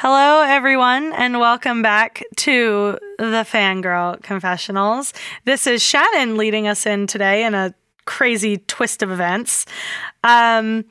[0.00, 5.12] Hello, everyone, and welcome back to the Fangirl Confessionals.
[5.44, 9.66] This is Shannon leading us in today in a crazy twist of events.
[10.22, 10.84] Um,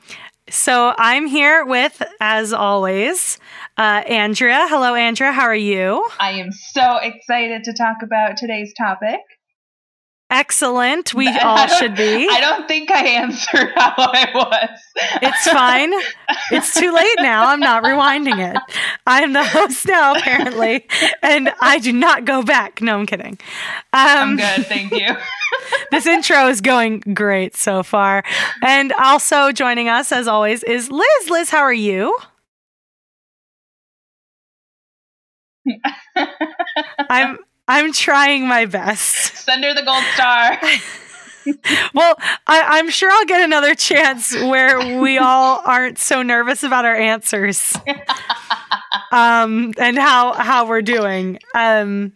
[0.50, 3.38] so I'm here with, as always,
[3.78, 4.66] uh, Andrea.
[4.68, 5.32] Hello, Andrea.
[5.32, 6.06] How are you?
[6.20, 9.20] I am so excited to talk about today's topic.
[10.30, 11.14] Excellent.
[11.14, 12.28] We all should be.
[12.28, 14.80] I don't think I answered how I was.
[15.22, 15.92] It's fine.
[16.50, 17.48] It's too late now.
[17.48, 18.60] I'm not rewinding it.
[19.06, 20.86] I'm the host now, apparently,
[21.22, 22.82] and I do not go back.
[22.82, 23.38] No, I'm kidding.
[23.92, 24.66] Um, I'm good.
[24.66, 25.08] Thank you.
[25.90, 28.22] this intro is going great so far.
[28.62, 31.30] And also joining us, as always, is Liz.
[31.30, 32.18] Liz, how are you?
[37.10, 37.38] I'm
[37.68, 39.36] I'm trying my best.
[39.36, 40.58] Send her the gold star.
[41.94, 46.86] well, I, am sure I'll get another chance where we all aren't so nervous about
[46.86, 47.76] our answers,
[49.12, 51.38] um, and how how we're doing.
[51.54, 52.14] Um,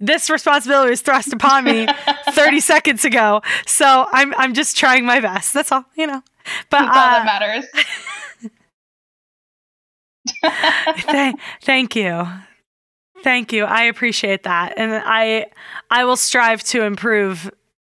[0.00, 1.86] this responsibility was thrust upon me
[2.30, 5.54] 30 seconds ago, so I'm I'm just trying my best.
[5.54, 6.22] That's all, you know.
[6.70, 7.66] But That's all uh, that matters.
[11.08, 12.26] th- thank you.
[13.22, 13.64] Thank you.
[13.64, 14.74] I appreciate that.
[14.76, 15.46] And I
[15.90, 17.50] I will strive to improve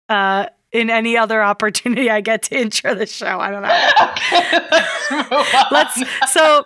[0.08, 3.38] uh in any other opportunity I get to intro the show.
[3.38, 3.68] I don't know.
[4.02, 4.58] Okay,
[5.70, 6.64] let's, let's so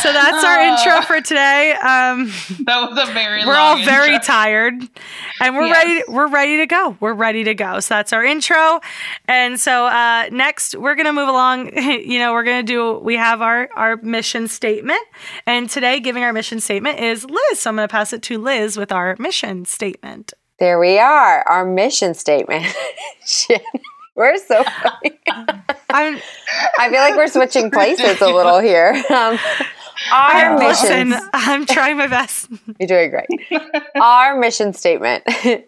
[0.00, 1.72] so that's our intro for today.
[1.72, 2.26] Um,
[2.64, 4.26] that was a very we're all very intro.
[4.26, 4.74] tired,
[5.40, 5.84] and we're yes.
[5.84, 6.02] ready.
[6.08, 6.96] We're ready to go.
[7.00, 7.80] We're ready to go.
[7.80, 8.80] So that's our intro,
[9.26, 11.70] and so uh, next we're gonna move along.
[12.00, 12.98] You know, we're gonna do.
[12.98, 15.00] We have our our mission statement,
[15.46, 17.60] and today giving our mission statement is Liz.
[17.60, 20.32] So I'm gonna pass it to Liz with our mission statement.
[20.60, 22.66] There we are, our mission statement.
[24.14, 25.18] we're so funny.
[25.88, 26.20] i
[26.90, 29.02] feel like we're switching places a little here.
[29.08, 29.38] Um,
[30.12, 31.14] our mission.
[31.32, 32.50] I'm trying my best.
[32.78, 33.28] You're doing great.
[33.94, 35.24] our mission statement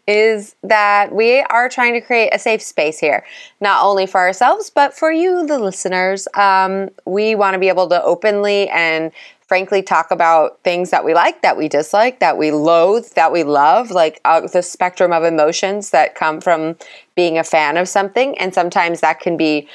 [0.07, 3.25] is that we are trying to create a safe space here,
[3.63, 6.29] not only for ourselves, but for you, the listeners.
[6.35, 9.11] Um, we want to be able to openly and
[9.53, 13.45] frankly talk about things that we like, that we dislike, that we loathe, that we
[13.45, 16.75] love, like uh, the spectrum of emotions that come from
[17.17, 18.39] being a fan of something.
[18.39, 19.69] And sometimes that can be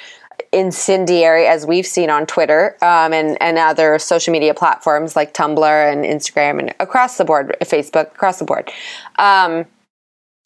[0.52, 5.94] incendiary, as we've seen on Twitter um, and, and other social media platforms like Tumblr
[5.94, 8.72] and Instagram and across the board, Facebook, across the board.
[9.20, 9.68] Um,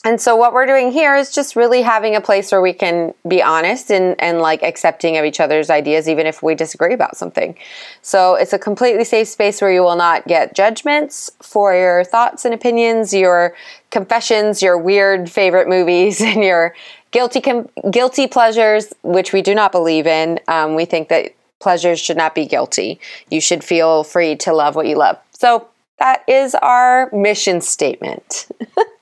[0.04, 3.14] and so what we're doing here is just really having a place where we can
[3.28, 7.16] be honest and, and like accepting of each other's ideas even if we disagree about
[7.16, 7.56] something.
[8.02, 12.46] So it's a completely safe space where you will not get judgments for your thoughts
[12.46, 13.56] and opinions your
[13.92, 16.76] confessions your weird favorite movies and your
[17.12, 20.40] guilty com- guilty pleasures which we do not believe in.
[20.48, 23.00] Um, we think that pleasures should not be guilty.
[23.30, 25.20] You should feel free to love what you love.
[25.32, 25.68] So
[26.00, 28.48] that is our mission statement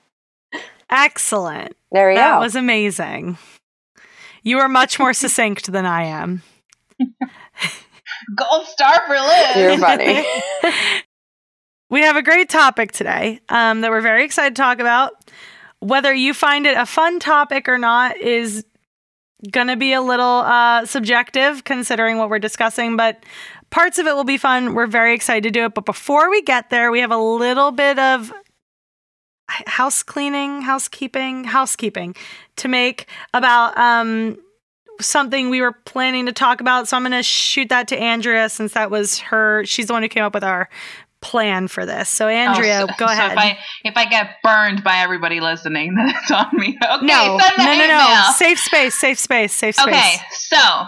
[0.90, 1.76] Excellent.
[1.92, 2.30] There you that go.
[2.32, 3.38] That was amazing.
[4.42, 6.42] You are much more succinct than I am.
[8.34, 9.56] Gold star for Liz.
[9.56, 10.24] You're funny.
[11.90, 15.12] we have a great topic today um, that we're very excited to talk about.
[15.78, 18.64] Whether you find it a fun topic or not is
[19.50, 23.24] going to be a little uh, subjective considering what we're discussing, but
[23.70, 24.74] parts of it will be fun.
[24.74, 25.74] We're very excited to do it.
[25.74, 28.30] But before we get there, we have a little bit of
[29.66, 32.14] house cleaning, housekeeping, housekeeping
[32.56, 34.38] to make about um,
[35.00, 36.88] something we were planning to talk about.
[36.88, 39.64] So I'm going to shoot that to Andrea since that was her.
[39.64, 40.68] She's the one who came up with our
[41.20, 42.08] plan for this.
[42.08, 43.32] So Andrea, oh, so, go so ahead.
[43.32, 46.78] If I if I get burned by everybody listening, then it's on me.
[46.82, 48.30] Okay, no, no, no, no.
[48.34, 49.86] Safe space, safe space, safe space.
[49.86, 50.86] Okay, so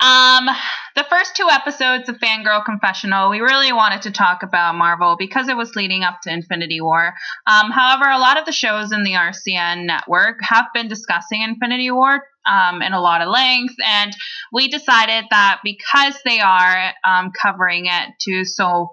[0.00, 0.48] um,
[0.96, 5.48] the first two episodes of Fangirl Confessional, we really wanted to talk about Marvel because
[5.48, 7.14] it was leading up to Infinity War.
[7.46, 11.90] Um, however, a lot of the shows in the RCN network have been discussing Infinity
[11.90, 14.16] War um, in a lot of length, and
[14.52, 18.90] we decided that because they are um, covering it to so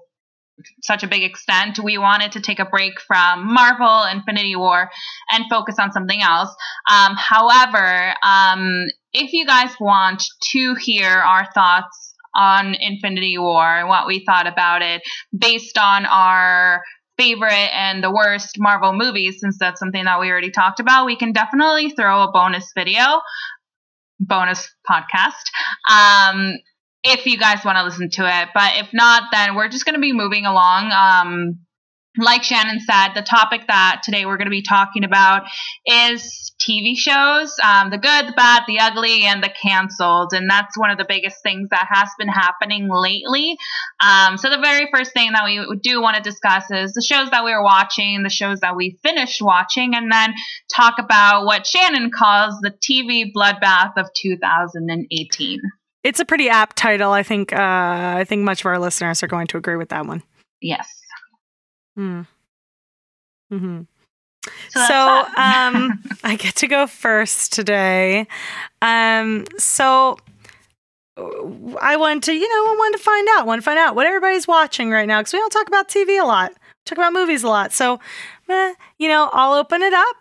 [0.81, 4.89] such a big extent, we wanted to take a break from Marvel, Infinity War,
[5.31, 6.55] and focus on something else.
[6.89, 13.89] Um, however, um, if you guys want to hear our thoughts on Infinity War and
[13.89, 15.01] what we thought about it
[15.37, 16.83] based on our
[17.17, 21.15] favorite and the worst Marvel movies, since that's something that we already talked about, we
[21.15, 23.21] can definitely throw a bonus video,
[24.19, 25.33] bonus podcast.
[25.89, 26.57] Um,
[27.11, 28.49] if you guys want to listen to it.
[28.53, 30.91] But if not, then we're just going to be moving along.
[30.91, 31.59] Um,
[32.17, 35.43] like Shannon said, the topic that today we're going to be talking about
[35.85, 40.33] is TV shows um, the good, the bad, the ugly, and the canceled.
[40.33, 43.57] And that's one of the biggest things that has been happening lately.
[44.01, 47.29] Um, so, the very first thing that we do want to discuss is the shows
[47.29, 50.33] that we were watching, the shows that we finished watching, and then
[50.75, 55.61] talk about what Shannon calls the TV bloodbath of 2018.
[56.03, 57.11] It's a pretty apt title.
[57.11, 57.53] I think.
[57.53, 57.57] Uh,
[58.17, 60.23] I think much of our listeners are going to agree with that one.
[60.61, 60.87] Yes.
[61.95, 62.21] Hmm.
[63.49, 63.81] Hmm.
[64.69, 64.93] So, so
[65.37, 68.27] um, I get to go first today.
[68.81, 70.17] Um, so
[71.17, 74.05] I want to, you know, I want to find out, want to find out what
[74.05, 76.53] everybody's watching right now because we don't talk about TV a lot,
[76.85, 77.73] talk about movies a lot.
[77.73, 77.99] So,
[78.49, 80.15] eh, you know, I'll open it up.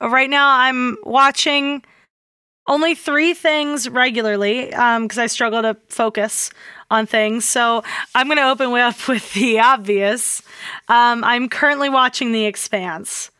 [0.00, 1.82] Right now, I'm watching
[2.68, 6.50] only three things regularly because um, I struggle to focus
[6.90, 7.44] on things.
[7.44, 7.82] So
[8.14, 10.42] I'm going to open up with the obvious.
[10.88, 13.30] Um, I'm currently watching The Expanse.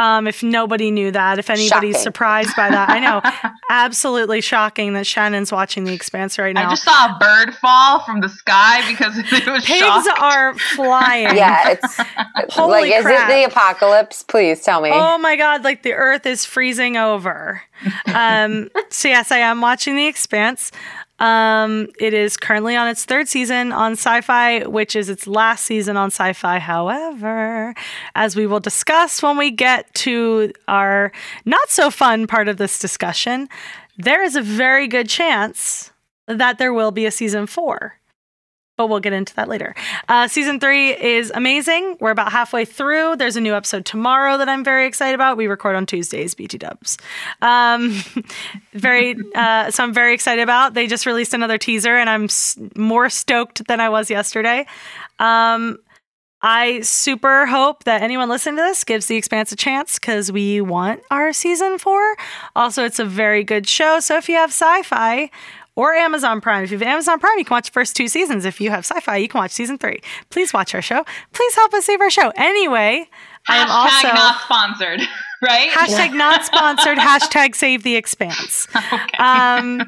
[0.00, 2.02] Um, if nobody knew that, if anybody's shocking.
[2.02, 3.20] surprised by that, I know.
[3.70, 6.68] Absolutely shocking that Shannon's watching The Expanse right now.
[6.68, 10.20] I just saw a bird fall from the sky because it was Pigs shocked.
[10.22, 11.36] are flying.
[11.36, 11.96] yeah, it's
[12.54, 13.28] Holy like, crap.
[13.28, 14.22] is it the apocalypse?
[14.22, 14.88] Please tell me.
[14.90, 17.60] Oh my God, like the earth is freezing over.
[18.06, 20.72] Um, so, yes, I am watching The Expanse.
[21.20, 25.64] Um, it is currently on its third season on sci fi, which is its last
[25.64, 26.58] season on sci fi.
[26.58, 27.74] However,
[28.14, 31.12] as we will discuss when we get to our
[31.44, 33.48] not so fun part of this discussion,
[33.98, 35.92] there is a very good chance
[36.26, 37.99] that there will be a season four
[38.80, 39.74] but we'll get into that later.
[40.08, 41.98] Uh, season three is amazing.
[42.00, 43.16] We're about halfway through.
[43.16, 45.36] There's a new episode tomorrow that I'm very excited about.
[45.36, 46.96] We record on Tuesdays, BT Dubs.
[47.42, 48.02] Um,
[48.72, 50.72] very, uh, so I'm very excited about.
[50.72, 54.64] They just released another teaser, and I'm s- more stoked than I was yesterday.
[55.18, 55.76] Um,
[56.42, 60.62] I super hope that anyone listening to this gives The Expanse a chance because we
[60.62, 62.16] want our season four.
[62.56, 64.00] Also, it's a very good show.
[64.00, 65.28] So if you have Syfy,
[65.80, 66.62] or Amazon Prime.
[66.62, 68.44] If you have Amazon Prime, you can watch the first two seasons.
[68.44, 70.02] If you have sci fi, you can watch season three.
[70.28, 71.06] Please watch our show.
[71.32, 72.30] Please help us save our show.
[72.36, 73.08] Anyway,
[73.48, 75.00] I am also not sponsored,
[75.42, 75.70] right?
[75.70, 76.98] Hashtag not sponsored.
[76.98, 78.68] hashtag save the expanse.
[78.76, 79.16] Okay.
[79.18, 79.82] Um,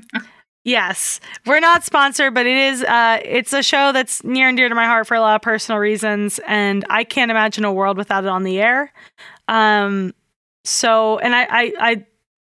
[0.65, 2.83] yes, we're not sponsored, but it is.
[2.85, 5.43] Uh, it's a show that's near and dear to my heart for a lot of
[5.43, 8.93] personal reasons, and I can't imagine a world without it on the air.
[9.47, 10.15] Um,
[10.65, 12.07] so, and I, I, I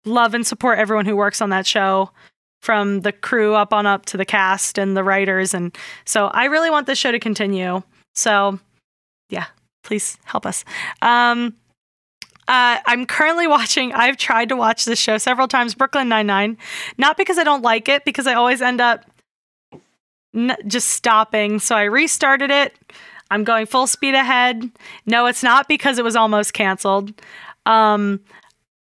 [0.05, 2.11] love and support everyone who works on that show
[2.61, 5.53] from the crew up on up to the cast and the writers.
[5.53, 5.75] And
[6.05, 7.81] so I really want this show to continue.
[8.15, 8.59] So
[9.29, 9.45] yeah,
[9.83, 10.65] please help us.
[11.01, 11.55] Um,
[12.47, 13.93] uh, I'm currently watching.
[13.93, 16.57] I've tried to watch this show several times, Brooklyn Nine Nine,
[16.97, 19.05] not because I don't like it, because I always end up
[20.35, 21.59] n- just stopping.
[21.59, 22.75] So I restarted it.
[23.31, 24.69] I'm going full speed ahead.
[25.05, 27.13] No, it's not because it was almost canceled.
[27.67, 28.19] Um,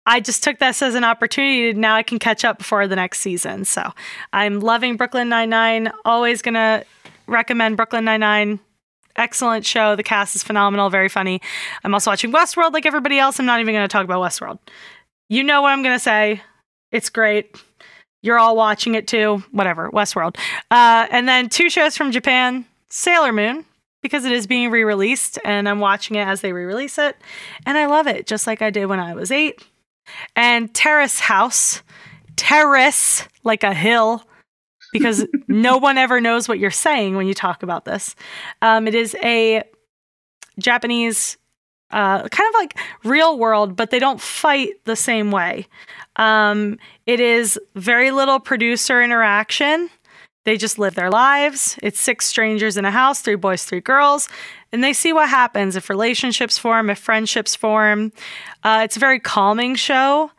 [0.05, 1.73] I just took this as an opportunity.
[1.73, 3.65] Now I can catch up before the next season.
[3.65, 3.91] So
[4.33, 5.91] I'm loving Brooklyn Nine Nine.
[6.03, 6.83] Always gonna
[7.27, 8.59] recommend Brooklyn Nine Nine.
[9.15, 9.95] Excellent show.
[9.95, 10.89] The cast is phenomenal.
[10.89, 11.41] Very funny.
[11.83, 13.39] I'm also watching Westworld like everybody else.
[13.39, 14.59] I'm not even gonna talk about Westworld.
[15.29, 16.41] You know what I'm gonna say.
[16.91, 17.61] It's great.
[18.21, 19.43] You're all watching it too.
[19.51, 19.89] Whatever.
[19.91, 20.37] Westworld.
[20.69, 22.65] Uh, and then two shows from Japan.
[22.89, 23.65] Sailor Moon,
[24.01, 27.17] because it is being re-released and I'm watching it as they re-release it
[27.65, 29.61] and I love it just like I did when I was 8
[30.35, 31.81] and Terrace House,
[32.35, 34.23] terrace like a hill,
[34.91, 38.15] because no one ever knows what you're saying when you talk about this.
[38.61, 39.63] Um, it is a
[40.59, 41.37] Japanese,
[41.91, 45.67] uh, kind of like real world, but they don't fight the same way.
[46.15, 49.89] Um, it is very little producer interaction.
[50.45, 51.77] They just live their lives.
[51.81, 54.29] It's six strangers in a house, three boys, three girls,
[54.71, 58.11] and they see what happens if relationships form, if friendships form.
[58.63, 60.31] Uh, it's a very calming show.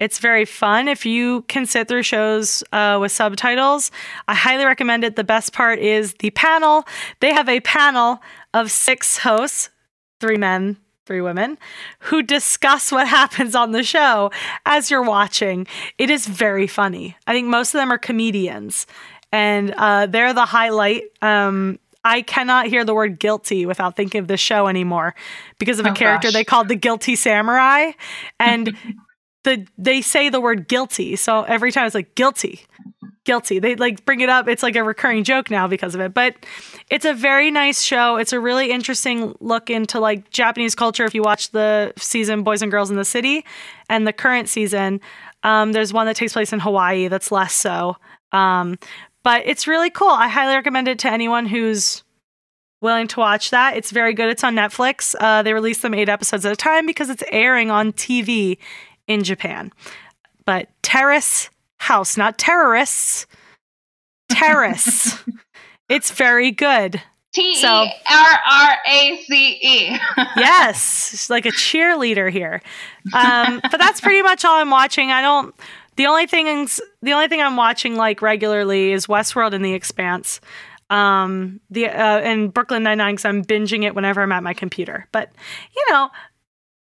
[0.00, 0.88] It's very fun.
[0.88, 3.92] If you can sit through shows uh, with subtitles,
[4.26, 5.14] I highly recommend it.
[5.14, 6.84] The best part is the panel.
[7.20, 8.20] They have a panel
[8.52, 9.70] of six hosts,
[10.18, 10.76] three men,
[11.06, 11.56] three women,
[12.00, 14.32] who discuss what happens on the show
[14.66, 15.68] as you're watching.
[15.98, 17.16] It is very funny.
[17.28, 18.86] I think most of them are comedians
[19.32, 21.04] and uh, they're the highlight.
[21.20, 25.14] Um, I cannot hear the word guilty without thinking of this show anymore
[25.58, 26.34] because of a oh, character gosh.
[26.34, 27.92] they called the guilty samurai,
[28.38, 28.76] and
[29.44, 31.16] the they say the word guilty.
[31.16, 32.60] So every time it's like guilty,
[33.24, 33.58] guilty.
[33.58, 34.48] They like bring it up.
[34.48, 36.12] It's like a recurring joke now because of it.
[36.12, 36.34] But
[36.90, 38.16] it's a very nice show.
[38.16, 41.04] It's a really interesting look into like Japanese culture.
[41.04, 43.44] If you watch the season Boys and Girls in the City
[43.88, 45.00] and the current season,
[45.44, 47.96] um, there's one that takes place in Hawaii that's less so.
[48.32, 48.78] Um,
[49.22, 50.08] but it's really cool.
[50.08, 52.02] I highly recommend it to anyone who's
[52.80, 53.76] willing to watch that.
[53.76, 54.28] It's very good.
[54.28, 55.14] It's on Netflix.
[55.18, 58.58] Uh, they release them eight episodes at a time because it's airing on TV
[59.06, 59.72] in Japan.
[60.44, 61.48] But Terrace
[61.78, 63.26] House, not terrorists,
[64.32, 65.18] Terrace.
[65.88, 67.02] it's very good.
[67.32, 69.98] T E R R A C E.
[70.36, 72.60] yes, like a cheerleader here.
[73.14, 75.10] Um, but that's pretty much all I'm watching.
[75.10, 75.54] I don't.
[75.96, 80.40] The only things, the only thing I'm watching like regularly is Westworld and The Expanse.
[80.90, 84.52] Um, the uh, and Brooklyn Nine Nine because I'm binging it whenever I'm at my
[84.52, 85.08] computer.
[85.10, 85.30] But
[85.74, 86.10] you know,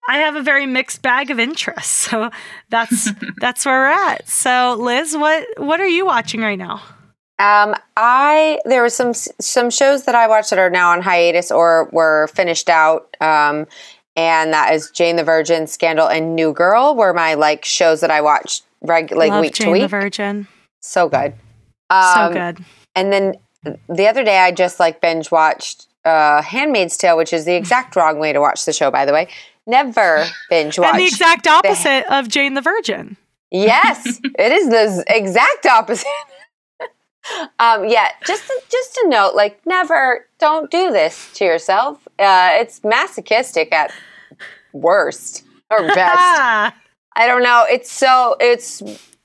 [0.09, 2.29] I have a very mixed bag of interests, so
[2.69, 4.27] that's that's where we're at.
[4.27, 6.81] So, Liz, what what are you watching right now?
[7.39, 11.51] Um, I there were some some shows that I watched that are now on hiatus
[11.51, 13.15] or were finished out.
[13.21, 13.65] Um,
[14.15, 18.11] and that is Jane the Virgin, Scandal, and New Girl were my like shows that
[18.11, 19.81] I watched reg- like Love week Jane to week.
[19.83, 20.47] the Virgin.
[20.81, 21.33] So good.
[21.91, 22.65] so Um, good.
[22.95, 23.35] And then
[23.87, 27.95] the other day, I just like binge watched uh, *Handmaid's Tale*, which is the exact
[27.95, 29.27] wrong way to watch the show, by the way.
[29.67, 30.89] Never binge watch.
[30.95, 33.17] And the exact opposite of Jane the Virgin.
[33.51, 36.07] yes, it is the exact opposite.
[37.59, 41.99] um, yeah, just to, just a note, like never, don't do this to yourself.
[42.17, 43.91] Uh, it's masochistic at
[44.73, 46.73] worst or best.
[47.15, 47.65] I don't know.
[47.69, 48.81] It's so it's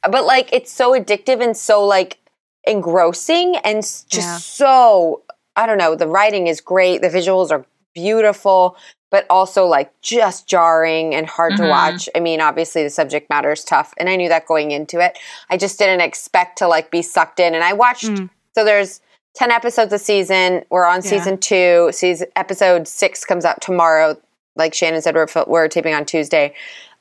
[0.09, 2.19] but like it's so addictive and so like
[2.67, 4.37] engrossing and just Yeah.
[4.39, 5.23] so
[5.55, 5.95] I don't know.
[5.95, 7.01] The writing is great.
[7.01, 7.65] The visuals are
[7.95, 8.77] beautiful,
[9.11, 11.71] but also like just jarring and hard to Mhm.
[11.71, 12.09] watch.
[12.15, 15.19] I mean, obviously the subject matter is tough, and I knew that going into it.
[15.49, 18.05] I just didn't expect to like be sucked in, and I watched.
[18.07, 18.31] Mm.
[18.55, 19.01] So there's.
[19.39, 20.65] 10 episodes a season.
[20.71, 21.11] We're on Yeah.
[21.11, 21.91] season two.
[21.93, 24.17] Season episode six comes out tomorrow.
[24.57, 26.55] Like Shannon said, we're, we're taping on Tuesday.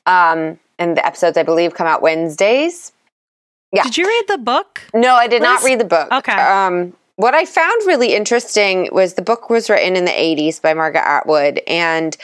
[0.04, 2.92] Um, and the episodes, I believe, come out Wednesdays.
[3.72, 3.82] Yeah.
[3.82, 4.82] Did you read the book?
[4.94, 6.10] No, I did not read the book.
[6.12, 6.32] Okay.
[6.32, 10.74] Um, what I found really interesting was the book was written in the 80s by
[10.74, 11.60] Margaret Atwood.
[11.66, 12.16] And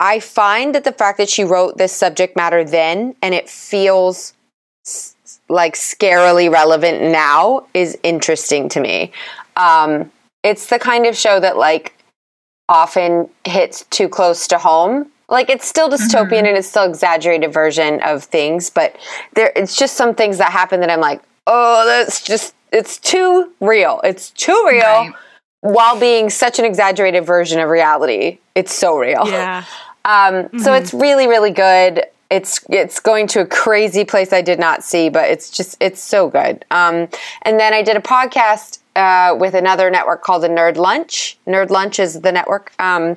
[0.00, 4.34] I find that the fact that she wrote this subject matter then and it feels
[4.84, 5.14] s-
[5.48, 9.12] like scarily relevant now is interesting to me.
[9.56, 10.10] Um,
[10.42, 11.96] it's the kind of show that like
[12.68, 15.10] often hits too close to home.
[15.28, 18.96] Like it's still dystopian and it's still exaggerated version of things, but
[19.34, 23.52] there it's just some things that happen that I'm like, oh, that's just it's too
[23.60, 24.00] real.
[24.04, 25.12] It's too real Right.
[25.60, 28.38] while being such an exaggerated version of reality.
[28.54, 29.26] It's so real.
[29.26, 29.64] Yeah.
[30.06, 32.04] Um, So it's really, really good.
[32.28, 35.98] It's it's going to a crazy place I did not see, but it's just it's
[36.02, 36.62] so good.
[36.70, 37.08] Um,
[37.40, 41.38] and then I did a podcast uh, with another network called the Nerd Lunch.
[41.46, 43.16] Nerd Lunch is the network, um,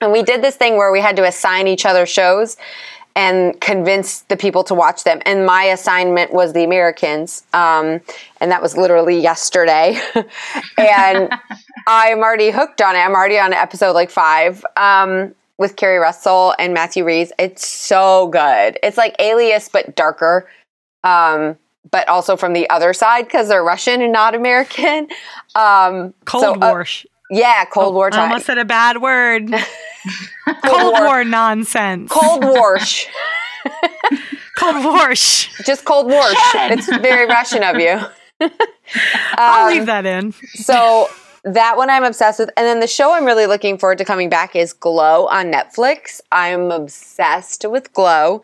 [0.00, 2.56] and we did this thing where we had to assign each other shows
[3.18, 5.20] and convince the people to watch them.
[5.26, 8.00] And my assignment was the Americans, um,
[8.40, 10.00] and that was literally yesterday.
[10.78, 11.32] and
[11.88, 13.00] I'm already hooked on it.
[13.00, 17.32] I'm already on episode like five um, with Keri Russell and Matthew Rhys.
[17.40, 18.78] It's so good.
[18.84, 20.48] It's like Alias but darker,
[21.02, 21.56] um,
[21.90, 25.08] but also from the other side because they're Russian and not American.
[25.56, 26.86] Um, Cold so, uh, War.
[27.30, 29.50] Yeah, Cold War I almost said a bad word.
[29.50, 29.62] Cold
[30.64, 31.04] Cold War.
[31.04, 32.10] War nonsense.
[32.10, 32.78] Cold War.
[32.78, 33.06] sh-
[34.58, 35.14] Cold War.
[35.14, 36.22] sh- Just Cold War.
[36.30, 38.00] sh- It's very Russian of you.
[39.34, 40.32] I'll Um, leave that in.
[40.54, 41.08] So
[41.44, 42.50] that one I'm obsessed with.
[42.56, 46.20] And then the show I'm really looking forward to coming back is Glow on Netflix.
[46.32, 48.42] I'm obsessed with Glow.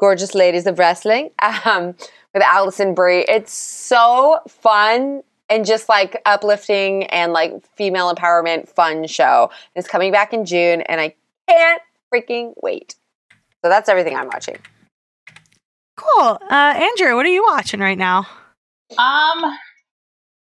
[0.00, 1.30] Gorgeous Ladies of Wrestling
[1.64, 1.94] um,
[2.34, 3.24] with Alison Brie.
[3.28, 9.50] It's so fun and just like uplifting and like female empowerment fun show.
[9.74, 11.14] It's coming back in June and I
[11.48, 11.82] can't
[12.12, 12.94] freaking wait.
[13.62, 14.56] So that's everything I'm watching.
[15.96, 16.38] Cool.
[16.50, 18.26] Uh, Andrea, what are you watching right now?
[18.98, 19.58] Um,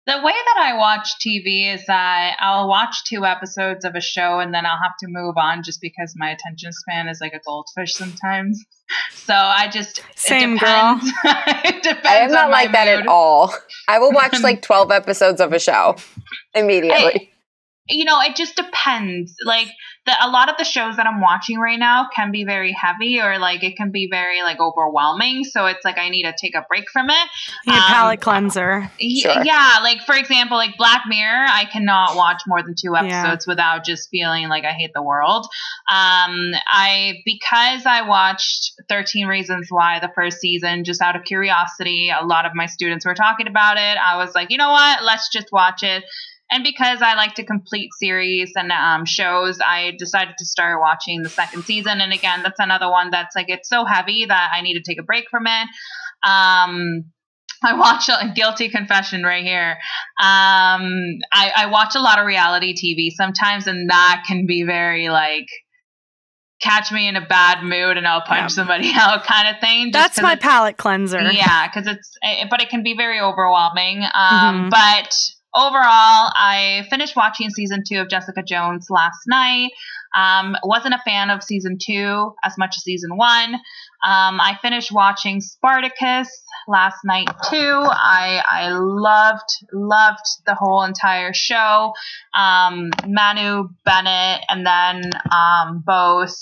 [0.04, 4.40] the way that I watch TV is that I'll watch two episodes of a show
[4.40, 7.40] and then I'll have to move on just because my attention span is like a
[7.44, 8.62] goldfish sometimes.
[9.14, 11.00] So I just it Same girl.
[11.25, 12.06] it depends.
[12.06, 13.54] I am not on my like that at all.
[13.88, 15.97] I will watch like 12 episodes of a show
[16.54, 17.30] immediately.
[17.89, 19.35] You know, it just depends.
[19.45, 19.69] Like
[20.07, 23.21] the a lot of the shows that I'm watching right now can be very heavy
[23.21, 25.45] or like it can be very like overwhelming.
[25.45, 27.29] So it's like I need to take a break from it.
[27.67, 28.91] Your Um, palate cleanser.
[29.01, 29.45] Y- Sure.
[29.45, 33.01] Yeah, like for example, like Black Mirror, I cannot watch more than two Yeah.
[33.23, 35.47] episodes without just feeling like I hate the world.
[35.91, 42.11] Um, I because I watched Thirteen Reasons Why the first season just out of curiosity.
[42.11, 43.97] A lot of my students were talking about it.
[43.99, 45.03] I was like, you know what?
[45.03, 46.05] Let's just watch it.
[46.52, 51.23] And because I like to complete series and um, shows, I decided to start watching
[51.23, 52.02] the second season.
[52.02, 55.00] And again, that's another one that's like it's so heavy that I need to take
[55.00, 55.68] a break from it.
[56.23, 57.04] Um,
[57.64, 59.78] I watch a guilty confession right here.
[60.21, 60.90] Um,
[61.32, 65.47] I, I watch a lot of reality TV sometimes, and that can be very like
[66.61, 68.47] catch me in a bad mood and I'll punch yeah.
[68.49, 69.90] somebody out kind of thing.
[69.90, 71.21] That's my palate cleanser.
[71.23, 74.02] Yeah, because it's, eh, but it can be very overwhelming.
[74.02, 74.68] Um, mm-hmm.
[74.68, 75.14] But
[75.54, 79.71] overall, I finished watching season two of Jessica Jones last night.
[80.14, 83.54] Um, wasn't a fan of season two as much as season one.
[84.04, 86.28] Um, I finished watching Spartacus
[86.68, 87.80] last night too.
[87.80, 91.92] I I loved loved the whole entire show.
[92.37, 96.35] Um, Manu Bennett and then um, both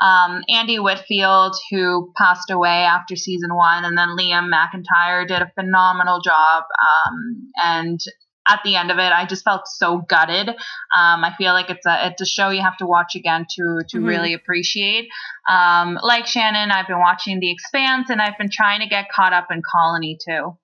[0.00, 5.50] um, Andy Whitfield, who passed away after season one, and then Liam McIntyre did a
[5.54, 6.64] phenomenal job.
[7.06, 8.00] Um, and
[8.48, 10.48] at the end of it, I just felt so gutted.
[10.48, 13.80] Um, I feel like it's a it's a show you have to watch again to
[13.88, 14.06] to mm-hmm.
[14.06, 15.08] really appreciate.
[15.48, 19.32] Um, like Shannon, I've been watching The Expanse, and I've been trying to get caught
[19.32, 20.56] up in Colony too.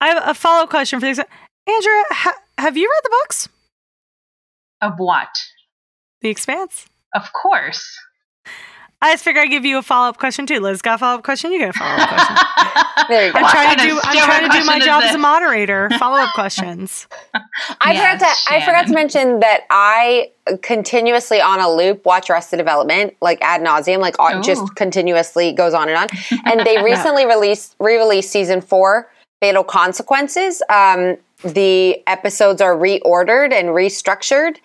[0.00, 1.18] I have a follow up question for this.
[1.18, 3.48] Andrea, ha- have you read the books?
[4.80, 5.28] Of what?
[6.20, 6.86] The Expanse.
[7.14, 7.98] Of course.
[9.00, 10.58] I just figure I give you a follow up question too.
[10.58, 11.52] Liz got a follow up question.
[11.52, 12.36] You get a follow up question.
[13.08, 13.38] there you go.
[13.38, 14.00] I'm trying to do.
[14.02, 15.88] I'm trying to do my job as a moderator.
[15.98, 17.06] Follow up questions.
[17.80, 18.40] I yes, forgot to.
[18.40, 18.62] Shannon.
[18.62, 23.60] I forgot to mention that I continuously on a loop watch Arrested Development like ad
[23.60, 24.42] nauseum, like Ooh.
[24.42, 26.08] just continuously goes on and on.
[26.44, 30.60] And they recently released re-released season four, Fatal Consequences.
[30.68, 34.56] Um, the episodes are reordered and restructured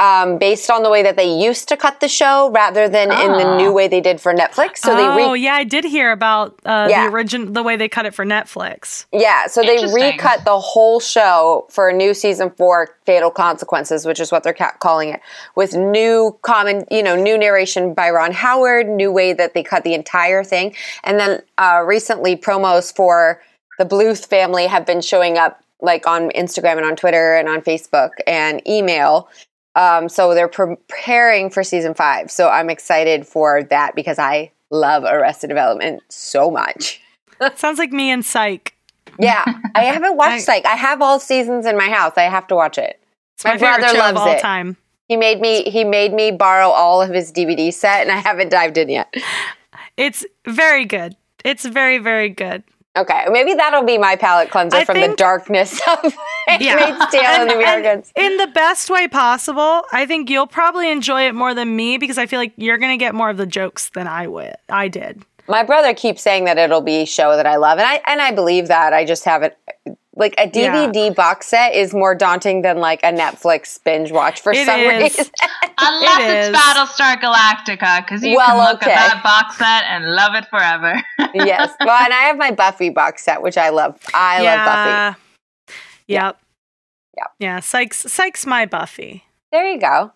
[0.00, 3.24] um, based on the way that they used to cut the show rather than oh.
[3.24, 3.72] in the new ah.
[3.72, 4.78] way they did for Netflix.
[4.78, 7.06] So oh, they re- yeah, I did hear about uh, yeah.
[7.06, 9.04] the original the way they cut it for Netflix.
[9.12, 14.20] Yeah, so they recut the whole show for a new season four, Fatal Consequences, which
[14.20, 15.20] is what they're ca- calling it,
[15.54, 19.84] with new common, you know, new narration by Ron Howard, new way that they cut
[19.84, 23.42] the entire thing, and then uh, recently promos for
[23.78, 27.60] the Bluth family have been showing up like on Instagram and on Twitter and on
[27.60, 29.28] Facebook and email
[29.74, 32.30] um, so they're preparing for season five.
[32.30, 37.00] So I'm excited for that because I love Arrested Development so much.
[37.54, 38.74] Sounds like me and Psych.
[39.18, 40.66] Yeah, I haven't watched I, Psych.
[40.66, 42.12] I have all seasons in my house.
[42.16, 43.00] I have to watch it.
[43.44, 44.40] my, my brother loves it.
[44.40, 44.76] Time.
[45.08, 45.64] He made me.
[45.64, 49.12] He made me borrow all of his DVD set, and I haven't dived in yet.
[49.96, 51.16] It's very good.
[51.44, 52.62] It's very very good.
[52.96, 56.12] Okay, maybe that'll be my palate cleanser I from think, the darkness of
[56.48, 58.12] Handmaid's Tale and, and the Americans.
[58.16, 59.82] in the best way possible.
[59.92, 62.90] I think you'll probably enjoy it more than me because I feel like you're going
[62.90, 64.56] to get more of the jokes than I would.
[64.68, 65.22] I did.
[65.46, 68.20] My brother keeps saying that it'll be a show that I love, and I and
[68.20, 68.92] I believe that.
[68.92, 69.54] I just haven't
[70.20, 71.14] like a DVD yeah.
[71.14, 75.02] box set is more daunting than like a Netflix binge watch for it some is.
[75.02, 75.24] reason.
[75.78, 76.54] Unless it it's is.
[76.54, 78.92] Battlestar Galactica, because you well, can look okay.
[78.92, 81.02] at that box set and love it forever.
[81.34, 81.74] yes.
[81.80, 83.98] Well, and I have my Buffy box set, which I love.
[84.12, 84.54] I yeah.
[84.54, 85.74] love Buffy.
[86.08, 86.40] Yep.
[87.16, 87.26] Yep.
[87.38, 87.60] Yeah.
[87.60, 89.24] Psych's Psych's my Buffy.
[89.50, 90.12] There you go.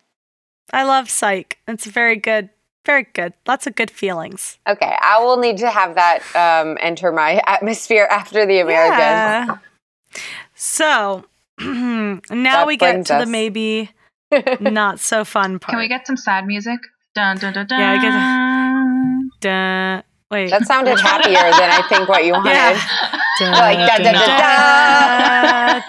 [0.71, 1.57] I love Psych.
[1.67, 2.49] It's very good.
[2.85, 3.33] Very good.
[3.47, 4.59] Lots of good feelings.
[4.69, 8.99] Okay, I will need to have that um, enter my atmosphere after the American.
[8.99, 9.57] Yeah.
[10.53, 11.25] So
[11.59, 13.25] now that we get to us.
[13.25, 13.91] the maybe
[14.59, 15.71] not so fun part.
[15.71, 16.79] Can we get some sad music?
[17.13, 17.79] Dun dun dun dun.
[17.79, 20.03] Yeah, I get dun.
[20.31, 20.49] Wait.
[20.49, 22.49] That sounded happier than I think what you wanted.
[22.51, 23.21] Yeah.
[23.39, 24.11] Da, like da da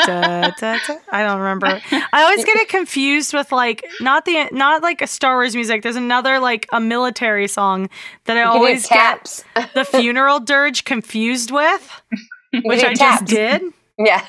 [0.04, 1.80] da, da, da, I don't remember.
[2.12, 5.82] I always get it confused with like not the not like a Star Wars music.
[5.82, 7.88] There's another like a military song
[8.24, 12.02] that I always get the funeral dirge confused with,
[12.64, 13.20] which I taps.
[13.22, 13.62] just did.
[13.98, 14.24] Yeah.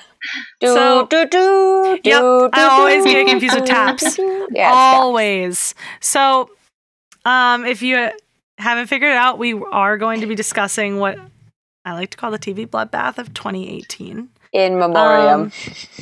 [0.60, 4.18] Do, so, do, do, yep, do, I always get confused with taps.
[4.52, 5.76] Yeah, always.
[6.00, 6.50] So,
[7.26, 8.10] um, if you
[8.58, 11.18] haven't figured it out, we are going to be discussing what
[11.86, 14.30] I like to call the TV bloodbath of 2018.
[14.54, 15.52] In memoriam.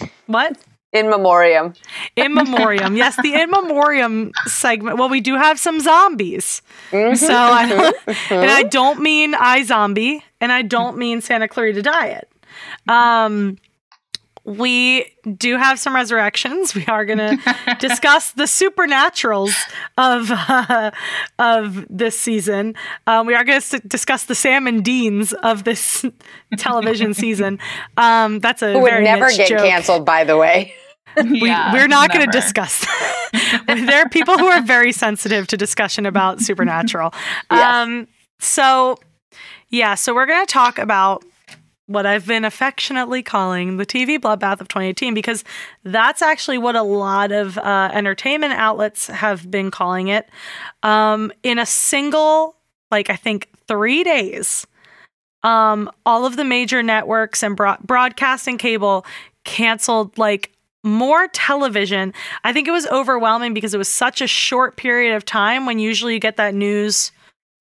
[0.01, 0.58] Um, what?
[0.93, 1.73] In memoriam.
[2.15, 2.95] In memoriam.
[2.97, 4.97] yes, the in memoriam segment.
[4.97, 6.62] Well, we do have some zombies.
[6.91, 8.34] Mm-hmm, so I mm-hmm.
[8.34, 12.30] and I don't mean iZombie, and I don't mean Santa Clarita Diet.
[12.88, 13.58] Um,
[14.44, 16.76] we do have some resurrections.
[16.76, 19.56] We are going to discuss the supernaturals
[19.98, 20.91] of uh,
[21.39, 22.76] of this season.
[23.08, 26.06] Um, we are going to s- discuss the Sam and Deans of this
[26.58, 27.58] television season.
[27.98, 29.60] Um, that's a Who would never get joke.
[29.60, 30.74] canceled, by the way.
[31.18, 32.86] we, yeah, we're not going to discuss
[33.68, 37.13] there are people who are very sensitive to discussion about supernatural.
[37.52, 37.74] Yes.
[37.88, 38.08] Um,
[38.39, 38.98] so,
[39.70, 41.24] yeah, so we're going to talk about
[41.88, 45.43] what I've been affectionately calling the TV bloodbath of 2018 because
[45.84, 50.28] that's actually what a lot of uh, entertainment outlets have been calling it.
[50.84, 52.56] Um, in a single,
[52.89, 54.65] like I think three days,
[55.43, 59.06] um, all of the major networks and broadcasting cable
[59.43, 60.52] canceled like
[60.84, 62.13] more television.
[62.43, 65.80] I think it was overwhelming because it was such a short period of time when
[65.80, 67.12] usually you get that news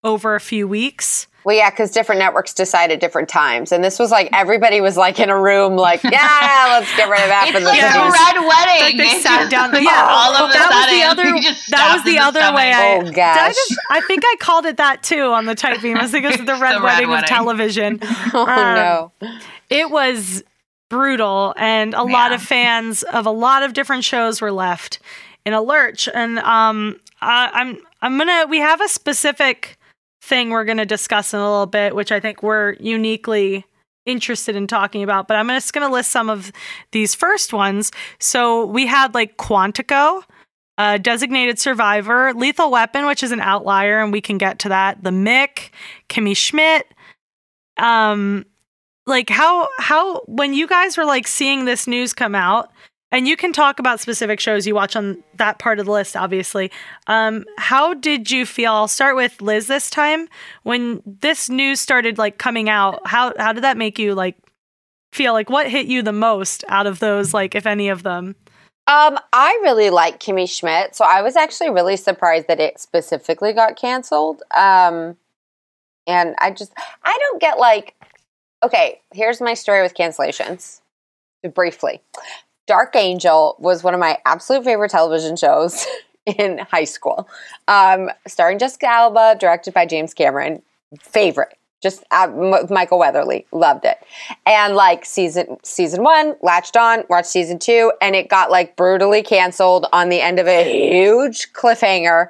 [0.02, 1.26] over a few weeks.
[1.44, 4.96] Well, yeah, because different networks decide at different times, and this was like everybody was
[4.96, 7.52] like in a room, like, yeah, let's get rid of that.
[7.54, 8.80] It's like a red wedding.
[8.80, 9.70] Like they sat down.
[9.82, 11.54] Yeah, all of a that was the sudden, other.
[11.70, 12.56] That was the other stomach.
[12.56, 12.72] way.
[12.72, 13.38] I, Oh, gosh.
[13.38, 15.96] I, just, I think I called it that too on the type beam.
[15.98, 17.98] I think it was the red red wedding of television.
[18.32, 18.74] oh Um,
[19.20, 19.30] no.
[19.70, 20.42] It was
[20.88, 24.98] brutal, and a lot of fans of a lot of different shows were left
[25.44, 26.08] in a lurch.
[26.12, 28.46] And um, I, I'm I'm gonna.
[28.48, 29.76] We have a specific
[30.24, 33.64] thing we're gonna discuss in a little bit, which I think we're uniquely
[34.06, 35.28] interested in talking about.
[35.28, 36.50] But I'm just gonna list some of
[36.92, 37.92] these first ones.
[38.18, 40.22] So we had like Quantico.
[40.76, 45.00] Uh, designated survivor, lethal weapon, which is an outlier, and we can get to that.
[45.04, 45.70] The Mick,
[46.08, 46.92] Kimmy Schmidt,
[47.76, 48.44] um,
[49.06, 52.72] like how how when you guys were like seeing this news come out
[53.14, 56.16] and you can talk about specific shows you watch on that part of the list
[56.16, 56.70] obviously.
[57.06, 58.72] Um how did you feel?
[58.72, 60.28] I'll start with liz this time.
[60.64, 64.36] When this news started like coming out how how did that make you like
[65.12, 65.32] feel?
[65.32, 68.34] Like what hit you the most out of those like if any of them?
[68.86, 73.54] Um, I really like Kimmy Schmidt, so I was actually really surprised that it specifically
[73.54, 74.42] got canceled.
[74.54, 75.16] Um,
[76.06, 76.72] and I just
[77.02, 77.94] I don't get like,
[78.62, 80.82] okay, here's my story with cancellations.
[81.54, 82.00] Briefly,
[82.66, 85.86] Dark Angel was one of my absolute favorite television shows
[86.26, 87.28] in high school.
[87.68, 90.62] Um, starring Jessica Alba, directed by James Cameron.
[91.00, 91.56] Favorite.
[91.82, 93.98] Just uh, M- Michael Weatherly loved it,
[94.46, 99.22] and like season season one, latched on, watched season two, and it got like brutally
[99.22, 102.28] canceled on the end of a huge cliffhanger.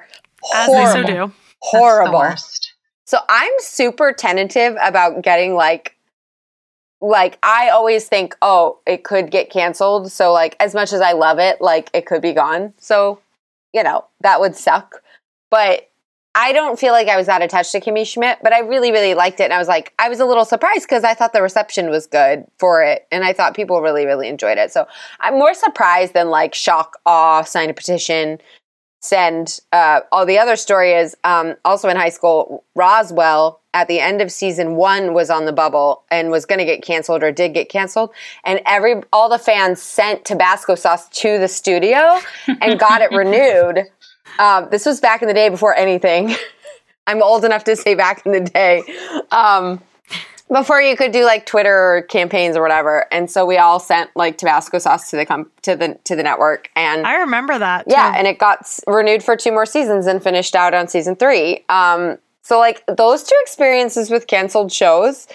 [0.53, 1.07] as they so Horrible.
[1.07, 1.33] do That's the
[1.79, 2.19] Horrible.
[2.19, 2.73] worst.
[3.05, 5.95] So I'm super tentative about getting like
[7.01, 10.11] like I always think, oh, it could get canceled.
[10.11, 12.73] So like as much as I love it, like it could be gone.
[12.77, 13.19] So,
[13.73, 15.01] you know, that would suck.
[15.51, 15.89] But
[16.37, 19.13] I don't feel like I was that attached to Kimmy Schmidt, but I really, really
[19.13, 19.45] liked it.
[19.45, 22.07] And I was like, I was a little surprised because I thought the reception was
[22.07, 23.07] good for it.
[23.09, 24.71] And I thought people really, really enjoyed it.
[24.71, 24.85] So
[25.21, 28.39] I'm more surprised than like shock, awe, sign a petition,
[29.05, 29.59] send.
[29.71, 34.21] Uh, all the other story is um, also in high school, Roswell at the end
[34.21, 37.53] of season one was on the bubble and was going to get canceled or did
[37.53, 38.09] get canceled.
[38.45, 43.83] And every all the fans sent Tabasco sauce to the studio and got it renewed.
[44.39, 46.35] Um, this was back in the day before anything.
[47.07, 48.81] I'm old enough to say back in the day.
[49.31, 49.81] Um,
[50.51, 54.37] before you could do like Twitter campaigns or whatever, and so we all sent like
[54.37, 58.13] Tabasco sauce to the com- to the to the network, and i remember that yeah,
[58.15, 61.63] and it got s- renewed for two more seasons and finished out on season three.
[61.69, 65.27] Um, so like those two experiences with canceled shows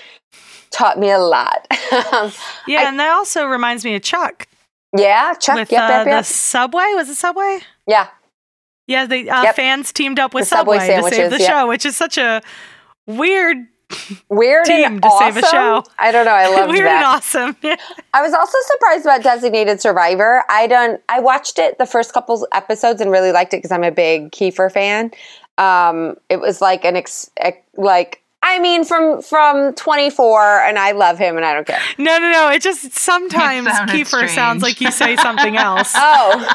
[0.71, 1.67] taught me a lot.
[2.13, 2.31] Um,
[2.69, 4.47] yeah I- and that also reminds me of chuck
[4.97, 5.57] yeah, Chuck.
[5.57, 8.07] with yep, uh, yep, the subway was it subway Yeah,
[8.87, 9.57] Yeah, the uh, Yep.
[9.57, 11.49] fans teamed up with The Subway Subway, to save the yep.
[11.51, 12.43] show, which is such a
[13.09, 13.67] weird,
[14.29, 15.35] weird Team and to awesome.
[15.35, 15.83] save a show.
[15.99, 16.33] I don't know.
[16.33, 16.97] I loved weird that.
[16.97, 17.57] and awesome.
[18.15, 20.43] I was also surprised about Designated Survivor.
[20.49, 21.01] I don't.
[21.09, 24.31] I watched it the first couple episodes and really liked it because I'm a big
[24.33, 25.11] Kiefer fan.
[25.59, 30.93] Um, it was like an ex, ex- like I mean from from 24, and I
[30.93, 31.81] love him, and I don't care.
[31.99, 32.49] no, no, no.
[32.51, 35.93] It just sometimes It sounded Kiefer sounds like you say something else.
[35.95, 36.47] Oh,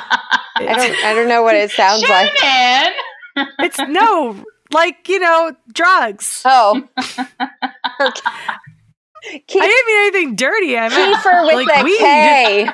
[0.55, 1.05] I don't.
[1.05, 2.35] I don't know what it sounds like.
[2.37, 2.93] Shannon!
[3.59, 6.41] it's no, like you know, drugs.
[6.45, 7.23] Oh, okay.
[9.27, 10.77] I didn't mean anything dirty.
[10.77, 11.97] I meant Kiefer with like the weed.
[11.97, 12.69] K.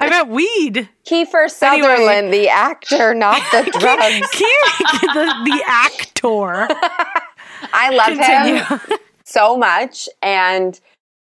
[0.00, 0.88] I meant weed.
[1.06, 4.26] Kiefer Sutherland, the actor, not the drugs.
[4.30, 6.66] Ke- the, the actor.
[7.72, 8.64] I love Continue.
[8.64, 10.78] him so much, and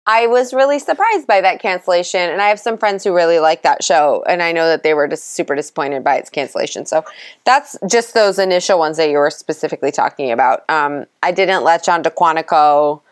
[0.06, 2.20] I was really surprised by that cancellation.
[2.20, 4.94] And I have some friends who really like that show, and I know that they
[4.94, 6.86] were just super disappointed by its cancellation.
[6.86, 7.04] So
[7.44, 10.64] that's just those initial ones that you were specifically talking about.
[10.68, 13.02] Um, I didn't latch on to Quantico.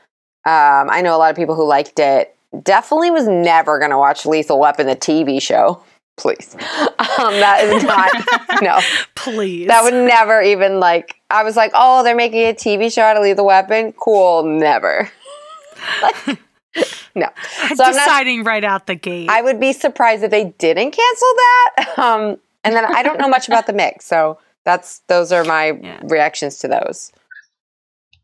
[0.44, 2.35] Um, I know a lot of people who liked it.
[2.62, 5.83] Definitely was never going to watch Lethal Weapon, the TV show.
[6.16, 8.11] Please, um, that is not
[8.62, 8.81] no.
[9.14, 9.68] Please.
[9.68, 11.14] That would never even like.
[11.31, 13.92] I was like, oh, they're making a TV show out of Lethal Weapon.
[13.92, 15.12] Cool, never.
[17.18, 17.28] no.
[17.74, 19.28] So I'm not- deciding right out the gate.
[19.31, 21.94] I would be surprised if they didn't cancel that.
[21.98, 25.72] Um, and then I don't know much about the mix, so that's those are my
[25.72, 26.00] Yeah.
[26.04, 27.12] reactions to those.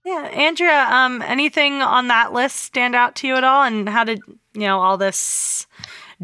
[0.05, 3.63] Yeah, Andrea, um, anything on that list stand out to you at all?
[3.63, 4.21] And how did
[4.53, 5.67] you know all this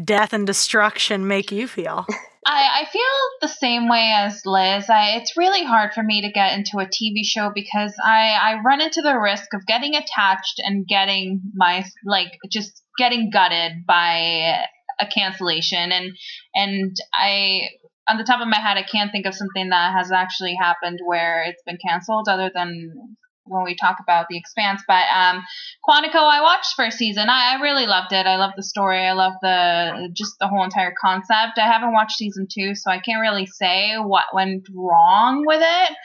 [0.03, 2.05] death and destruction make you feel?
[2.45, 3.01] I, I feel
[3.41, 4.89] the same way as Liz.
[4.89, 8.61] I, it's really hard for me to get into a TV show because I, I
[8.65, 14.65] run into the risk of getting attached and getting my like just getting gutted by
[14.99, 16.11] a cancellation and
[16.53, 17.69] and I
[18.09, 20.99] on the top of my head I can't think of something that has actually happened
[21.05, 23.17] where it's been canceled other than
[23.51, 25.43] when we talk about the expanse but um
[25.87, 27.29] quantico i watched first season.
[27.29, 28.25] I, I really loved it.
[28.25, 29.05] I love the story.
[29.05, 31.57] I love the just the whole entire concept.
[31.57, 35.97] I haven't watched season two so i can't really say what went wrong with it.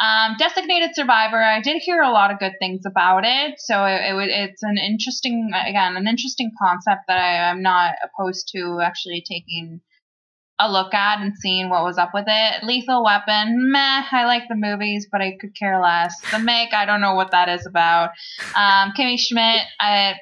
[0.00, 4.14] Um, Designated Survivor, I did hear a lot of good things about it, so it,
[4.14, 9.24] it, it's an interesting, again, an interesting concept that I, I'm not opposed to actually
[9.28, 9.80] taking
[10.58, 12.64] a look at and seeing what was up with it.
[12.64, 14.02] Lethal Weapon, meh.
[14.10, 16.20] I like the movies, but I could care less.
[16.32, 18.10] The Make, I don't know what that is about.
[18.56, 20.14] Um, Kimmy Schmidt, I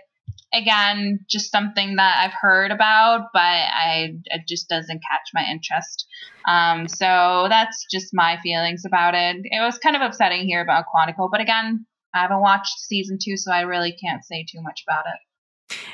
[0.53, 6.07] again just something that I've heard about, but I it just doesn't catch my interest.
[6.47, 9.37] Um, so that's just my feelings about it.
[9.43, 13.37] It was kind of upsetting here about Quantico, but again, I haven't watched season two,
[13.37, 15.26] so I really can't say too much about it.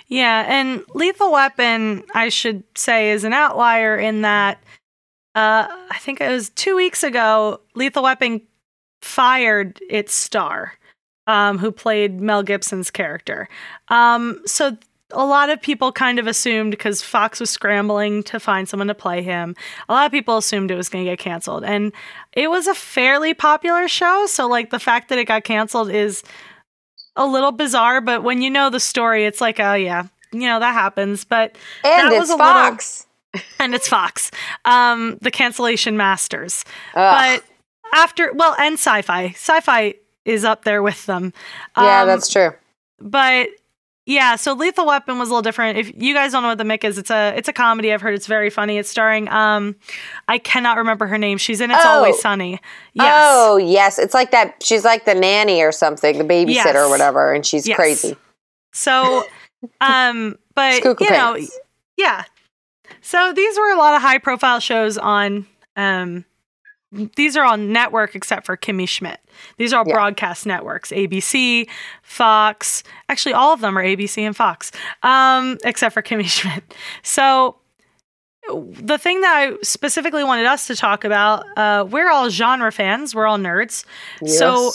[0.08, 4.62] Yeah, and Lethal Weapon, I should say, is an outlier in that
[5.34, 8.42] uh, I think it was two weeks ago, Lethal Weapon
[9.00, 10.74] fired its star,
[11.26, 13.48] um, who played Mel Gibson's character.
[13.88, 14.76] Um, so
[15.10, 18.94] a lot of people kind of assumed because Fox was scrambling to find someone to
[18.94, 19.54] play him,
[19.88, 21.64] a lot of people assumed it was going to get canceled.
[21.64, 21.92] And
[22.32, 24.26] it was a fairly popular show.
[24.26, 26.22] So, like, the fact that it got canceled is
[27.16, 30.60] a little bizarre, but when you know the story, it's like, oh yeah, you know
[30.60, 31.24] that happens.
[31.24, 34.30] But and that it's Fox, little, and it's Fox,
[34.64, 36.64] um, the cancellation masters.
[36.94, 37.40] Ugh.
[37.42, 37.44] But
[37.94, 39.94] after, well, and Sci-Fi, Sci-Fi
[40.24, 41.32] is up there with them.
[41.76, 42.50] Yeah, um, that's true.
[43.00, 43.48] But
[44.04, 45.78] yeah, so Lethal Weapon was a little different.
[45.78, 47.92] If you guys don't know what the Mick is, it's a it's a comedy.
[47.92, 48.76] I've heard it's very funny.
[48.78, 49.76] It's starring um
[50.26, 51.38] I cannot remember her name.
[51.38, 51.88] She's in It's oh.
[51.88, 52.58] Always Sunny.
[52.94, 53.22] Yes.
[53.24, 54.00] Oh, yes.
[54.00, 56.76] It's like that she's like the nanny or something, the babysitter yes.
[56.76, 57.76] or whatever, and she's yes.
[57.76, 58.16] crazy.
[58.72, 59.24] So
[59.80, 61.38] um but you know,
[61.96, 62.24] yeah.
[63.02, 66.24] So these were a lot of high profile shows on um
[66.92, 69.18] these are all network except for Kimmy Schmidt.
[69.56, 69.94] These are all yeah.
[69.94, 71.68] broadcast networks ABC,
[72.02, 72.82] Fox.
[73.08, 76.62] Actually, all of them are ABC and Fox, um, except for Kimmy Schmidt.
[77.02, 77.56] So,
[78.48, 83.14] the thing that I specifically wanted us to talk about, uh, we're all genre fans,
[83.14, 83.84] we're all nerds.
[84.20, 84.38] Yes.
[84.38, 84.72] So,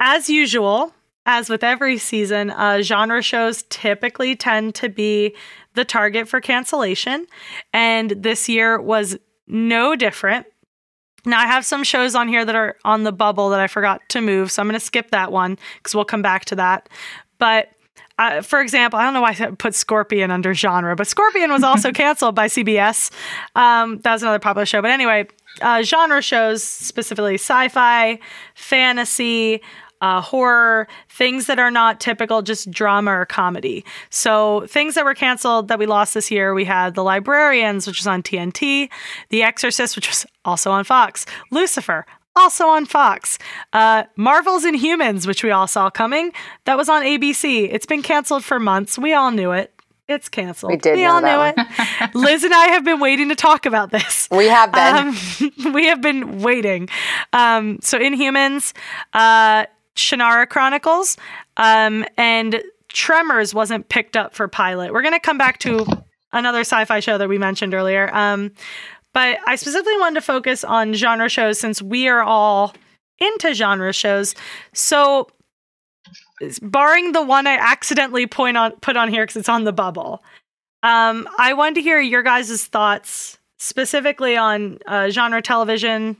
[0.00, 0.92] as usual,
[1.26, 5.34] as with every season, uh, genre shows typically tend to be
[5.74, 7.26] the target for cancellation.
[7.72, 10.46] And this year was no different.
[11.26, 14.02] Now, I have some shows on here that are on the bubble that I forgot
[14.10, 16.88] to move, so I'm going to skip that one because we'll come back to that.
[17.38, 17.70] But
[18.18, 21.64] uh, for example, I don't know why I put Scorpion under genre, but Scorpion was
[21.64, 23.10] also canceled by CBS.
[23.56, 24.80] Um, that was another popular show.
[24.80, 25.26] But anyway,
[25.60, 28.20] uh, genre shows, specifically sci fi,
[28.54, 29.62] fantasy,
[30.04, 33.82] uh, horror, things that are not typical, just drama or comedy.
[34.10, 38.00] So, things that were canceled that we lost this year, we had The Librarians, which
[38.00, 38.90] was on TNT,
[39.30, 42.04] The Exorcist, which was also on Fox, Lucifer,
[42.36, 43.38] also on Fox.
[43.72, 46.32] Uh, Marvel's Inhumans, which we all saw coming,
[46.66, 47.72] that was on ABC.
[47.72, 48.98] It's been canceled for months.
[48.98, 49.72] We all knew it.
[50.06, 50.70] It's canceled.
[50.72, 50.96] We did.
[50.96, 52.14] We all knew it.
[52.14, 54.28] Liz and I have been waiting to talk about this.
[54.34, 54.96] We have been.
[55.64, 56.90] Um, we have been waiting.
[57.32, 58.74] Um, so, Inhumans,
[59.14, 59.64] uh,
[59.96, 61.16] Shannara Chronicles,
[61.56, 64.92] um, and Tremors wasn't picked up for pilot.
[64.92, 65.86] We're going to come back to
[66.32, 68.14] another sci-fi show that we mentioned earlier.
[68.14, 68.52] Um,
[69.12, 72.74] but I specifically wanted to focus on genre shows since we are all
[73.18, 74.34] into genre shows.
[74.72, 75.28] So,
[76.60, 80.22] barring the one I accidentally point on put on here because it's on the bubble,
[80.82, 86.16] um, I wanted to hear your guys' thoughts specifically on uh, genre television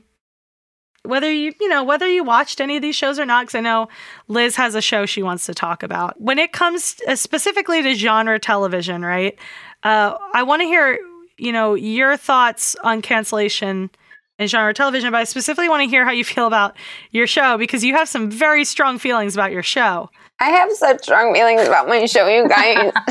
[1.05, 3.61] whether you you know whether you watched any of these shows or not because i
[3.61, 3.87] know
[4.27, 6.19] liz has a show she wants to talk about.
[6.19, 9.37] When it comes uh, specifically to genre television right
[9.83, 10.99] uh, i want to hear
[11.37, 13.89] you know your thoughts on cancellation
[14.39, 16.75] in genre television but i specifically want to hear how you feel about
[17.11, 21.03] your show because you have some very strong feelings about your show I have such
[21.03, 22.91] strong feelings about my show, you guys.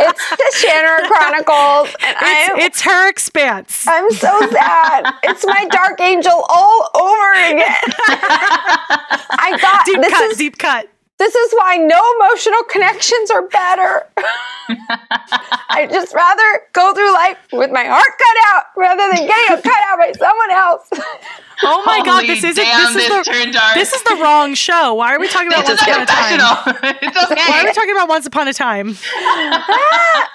[0.00, 3.84] it's the Shannara Chronicles, and it's, her expanse.
[3.86, 5.14] I'm so sad.
[5.22, 7.76] it's my Dark Angel all over again.
[9.36, 10.88] I got deep this cut, is, deep cut.
[11.18, 14.06] This is why no emotional connections are better.
[15.68, 19.62] I'd just rather go through life with my heart cut out rather than getting it
[19.62, 20.88] cut out by someone else.
[21.62, 24.94] Oh my god, this isn't damn, this is this the this is the wrong show.
[24.94, 26.96] Why are we talking about This Once Upon a Time?
[27.02, 27.42] it's okay.
[27.48, 28.96] Why are we talking about Once Upon a Time?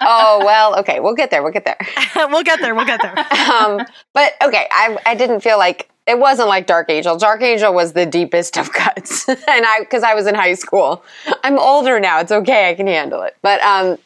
[0.01, 1.43] oh well, okay, we'll get there.
[1.43, 1.77] We'll get there.
[2.29, 2.75] we'll get there.
[2.75, 3.17] We'll get there.
[3.51, 7.17] Um, but okay, I I didn't feel like it wasn't like Dark Angel.
[7.17, 11.03] Dark Angel was the deepest of cuts, and I because I was in high school.
[11.43, 12.19] I'm older now.
[12.19, 12.69] It's okay.
[12.69, 13.35] I can handle it.
[13.41, 13.97] But um,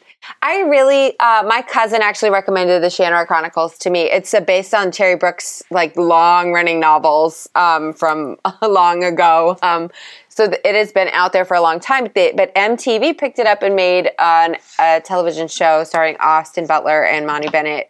[0.42, 4.04] I really, uh, my cousin actually recommended the Shannara Chronicles to me.
[4.04, 9.58] It's uh, based on Terry Brooks' like long running novels um, from long ago.
[9.62, 9.90] Um,
[10.30, 12.08] so th- it has been out there for a long time.
[12.16, 17.06] They, but MTV picked it up and made an, a television show starring Austin Butler
[17.06, 17.90] and Manu Bennett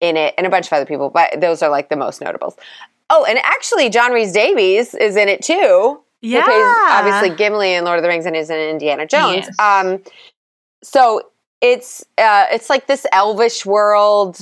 [0.00, 1.10] in it, and a bunch of other people.
[1.10, 2.56] But those are like the most notables.
[3.10, 6.00] Oh, and actually, John Rhys-Davies is in it too.
[6.22, 6.44] Yeah.
[6.44, 9.48] Plays obviously Gimli in Lord of the Rings and is in Indiana Jones.
[9.48, 9.58] Yes.
[9.58, 10.02] Um,
[10.82, 11.31] so
[11.62, 14.40] it's uh, it's like this elvish world,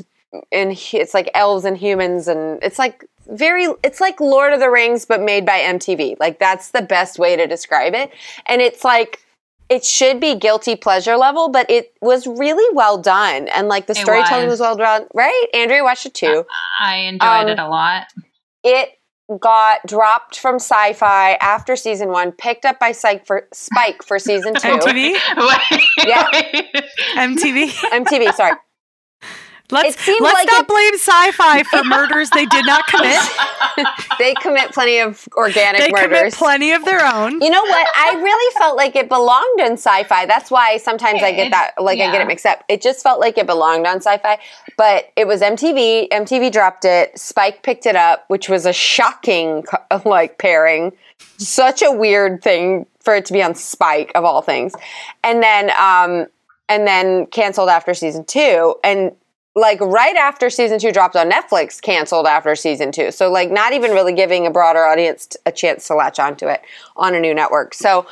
[0.50, 4.70] and it's like elves and humans, and it's like very it's like Lord of the
[4.70, 6.16] Rings but made by MTV.
[6.18, 8.10] Like that's the best way to describe it.
[8.46, 9.20] And it's like
[9.68, 13.92] it should be guilty pleasure level, but it was really well done, and like the
[13.92, 14.54] It storytelling was.
[14.58, 14.60] was.
[14.60, 15.06] well done.
[15.14, 16.44] Right, Andrea watched it too.
[16.80, 18.06] I enjoyed Um, it a lot.
[18.64, 18.98] It
[19.38, 24.54] got dropped from Sci-Fi after season one, picked up by Psych for Spike for season
[24.58, 24.68] two.
[24.68, 25.14] MTV.
[26.06, 26.30] Yeah.
[27.16, 27.68] MTV.
[27.68, 28.54] MTV, sorry.
[29.72, 33.20] Let's let's like not it- blame sci-fi for murders they did not commit.
[34.18, 36.34] They commit plenty of organic They commit murders.
[36.34, 37.40] plenty of their own.
[37.40, 37.88] you know what?
[37.96, 40.26] I really felt like it belonged in sci-fi.
[40.26, 42.22] That's why sometimes I get that, like I get yeah.
[42.22, 42.62] it mixed up.
[42.68, 44.38] It just felt like it belonged on sci-fi,
[44.76, 46.08] but it was MTV.
[46.10, 47.18] MTV dropped it.
[47.18, 49.64] Spike picked it up, which was a shocking
[50.04, 50.92] like pairing.
[51.38, 54.74] Such a weird thing for it to be on Spike of all things,
[55.24, 56.26] and then um,
[56.68, 59.12] and then canceled after season two, and
[59.56, 63.10] like right after season two dropped on Netflix, canceled after season two.
[63.10, 66.62] So like not even really giving a broader audience a chance to latch onto it
[66.96, 67.74] on a new network.
[67.74, 68.06] So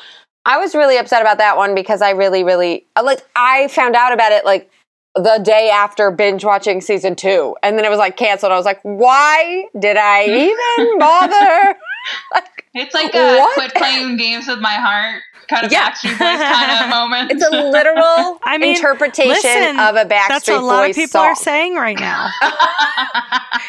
[0.44, 3.94] I was really upset about that one because I really, really uh, like I found
[3.94, 4.70] out about it like
[5.14, 8.52] the day after binge watching season two, and then it was like canceled.
[8.52, 10.24] I was like, why did I
[10.78, 11.76] even bother?
[12.34, 13.54] like, It's like a What?
[13.54, 15.90] quit playing games with my heart kind of Yeah.
[15.90, 17.32] Backstreet Boys kind of moment.
[17.32, 20.28] It's a literal I mean, interpretation listen, of a Backstreet Boy song.
[20.28, 21.24] That's what a lot Boys of people song.
[21.26, 22.30] are saying right now.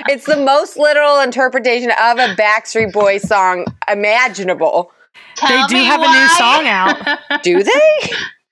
[0.08, 4.92] It's the most literal interpretation of a Backstreet Boys song imaginable.
[5.36, 7.42] Tell they do me have a new song out.
[7.44, 8.10] Do they?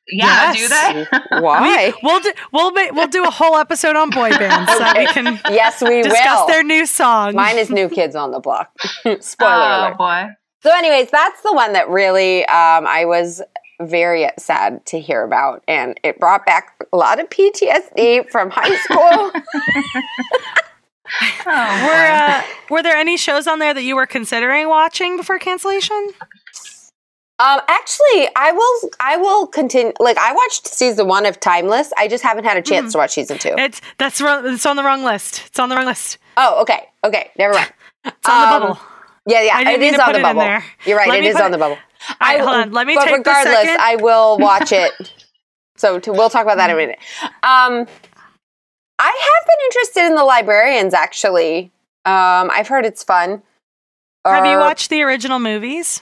[0.10, 0.58] yeah, Yes.
[0.58, 1.40] do they?
[1.42, 1.94] Why?
[2.04, 5.40] We'll do we'll ma- we'll do a whole episode on boy bands so we can
[5.50, 6.04] yes, we will.
[6.04, 6.48] discuss will.
[6.48, 7.34] their new song.
[7.36, 8.72] Mine is New Kids on the Block.
[9.20, 9.98] Spoiler oh alert.
[9.98, 10.26] boy.
[10.64, 13.42] So, anyways, that's the one that really um, I was
[13.82, 18.76] very sad to hear about, and it brought back a lot of PTSD from high
[18.78, 19.32] school.
[21.46, 25.40] Oh, were uh, were there any shows on there that you were considering watching before
[25.40, 25.96] cancellation?
[27.40, 28.90] um, actually, I will.
[29.00, 29.94] I will continue.
[30.02, 31.94] Like, I watched season one of Timeless.
[31.98, 33.54] I just haven't had a chance to watch season two.
[33.58, 35.44] It's that's wrong, it's on the wrong list.
[35.48, 36.18] It's on the wrong list.
[36.36, 37.72] oh, okay, okay, never mind.
[38.06, 38.80] It's on Um, the bubble.
[39.28, 40.42] Yeah, yeah, I it is on the bubble.
[40.86, 41.78] You're right, Let it is on it- the bubble.
[42.22, 42.72] Right, hold on.
[42.72, 43.68] Let me but take regardless.
[43.80, 44.92] I will watch it.
[45.76, 47.00] So to, we'll talk about that in a minute.
[47.22, 47.86] Um,
[49.00, 50.94] I have been interested in the librarians.
[50.94, 51.72] Actually,
[52.06, 53.44] um, I've heard it's fun.
[54.26, 56.02] Have you watched the original movies?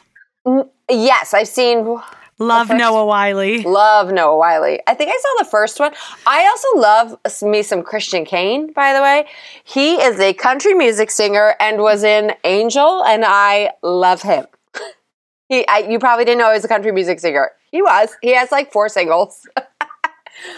[0.90, 2.00] Yes, I've seen.
[2.38, 3.62] Love first- Noah Wyle.
[3.64, 4.78] Love Noah Wyle.
[4.88, 5.94] I think I saw the first one.
[6.28, 8.74] I also love me some Christian Kane.
[8.74, 9.26] By the way,
[9.64, 14.46] he is a country music singer and was in Angel, and I love him.
[15.48, 17.52] He, I, you probably didn't know he was a country music singer.
[17.70, 18.10] He was.
[18.24, 19.48] He has like four singles.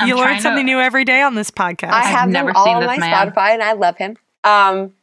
[0.06, 1.90] You learn trying to- something new every day on this podcast.
[1.92, 3.32] I have never them all seen on my man.
[3.32, 4.18] Spotify, and I love him.
[4.44, 4.94] Um,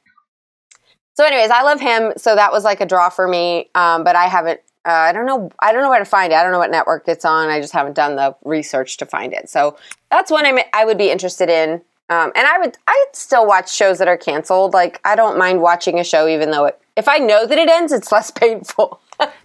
[1.15, 2.13] so, anyways, I love him.
[2.17, 3.71] So that was like a draw for me.
[3.77, 4.61] Um, but I haven't.
[4.87, 5.51] Uh, I don't know.
[5.61, 6.37] I don't know where to find it.
[6.37, 7.49] I don't know what network it's on.
[7.49, 9.49] I just haven't done the research to find it.
[9.49, 9.77] So
[10.11, 11.81] that's one I'm, I would be interested in.
[12.11, 12.77] Um, and I would.
[12.87, 14.75] I'd still watch shows that are canceled.
[14.75, 16.79] Like I don't mind watching a show, even though it.
[16.97, 19.01] If I know that it ends, it's less painful.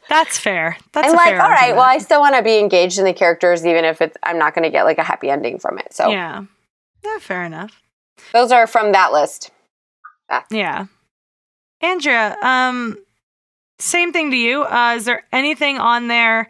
[0.10, 0.78] That's fair.
[0.91, 3.13] That's I'm like, fair all right, well, I still want to be engaged in the
[3.13, 5.93] characters, even if it's, I'm not going to get like a happy ending from it.
[5.93, 6.43] So yeah.
[7.04, 7.82] Yeah, fair enough.
[8.34, 9.52] those are from that list.
[10.52, 10.88] Yeah.
[11.82, 12.97] Andrea, um,
[13.79, 14.63] same thing to you.
[14.63, 16.47] Uh, is there anything on there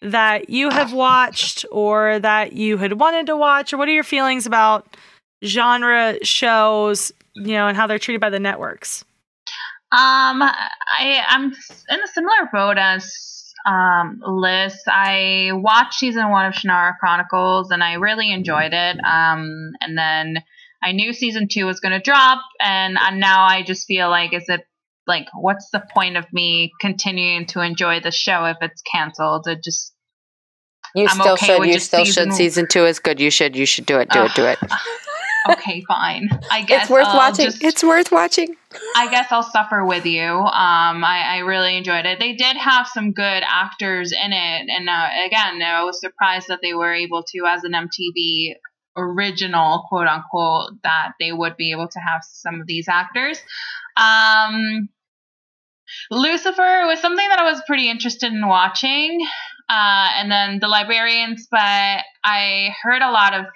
[0.00, 4.02] that you have watched or that you had wanted to watch, or what are your
[4.02, 4.96] feelings about
[5.44, 9.04] genre shows, you know, and how they're treated by the networks?
[9.92, 14.74] Um, I I'm in a similar boat as um Liz.
[14.88, 18.96] I watched season one of Shannara Chronicles and I really enjoyed it.
[19.04, 20.42] Um, and then
[20.82, 24.48] I knew season two was going to drop, and now I just feel like is
[24.48, 24.66] it
[25.06, 29.46] like what's the point of me continuing to enjoy the show if it's canceled?
[29.48, 29.92] It just
[30.94, 31.66] You I'm still okay should.
[31.66, 32.34] You still season- should.
[32.36, 33.20] Season two is good.
[33.20, 33.56] You should.
[33.56, 34.10] You should do it.
[34.10, 34.34] Do it.
[34.34, 34.58] Do it.
[35.50, 36.28] okay, fine.
[36.50, 37.46] I guess It's worth I'll watching.
[37.46, 38.56] just- It's worth watching.
[38.96, 40.22] I guess I'll suffer with you.
[40.22, 42.18] Um, I, I really enjoyed it.
[42.18, 46.60] They did have some good actors in it, and uh, again, I was surprised that
[46.62, 48.54] they were able to, as an MTV
[48.96, 53.38] original, quote unquote, that they would be able to have some of these actors.
[53.96, 54.88] Um,
[56.10, 59.20] Lucifer was something that I was pretty interested in watching,
[59.68, 61.58] uh, and then The Librarians, but
[62.24, 63.46] I heard a lot of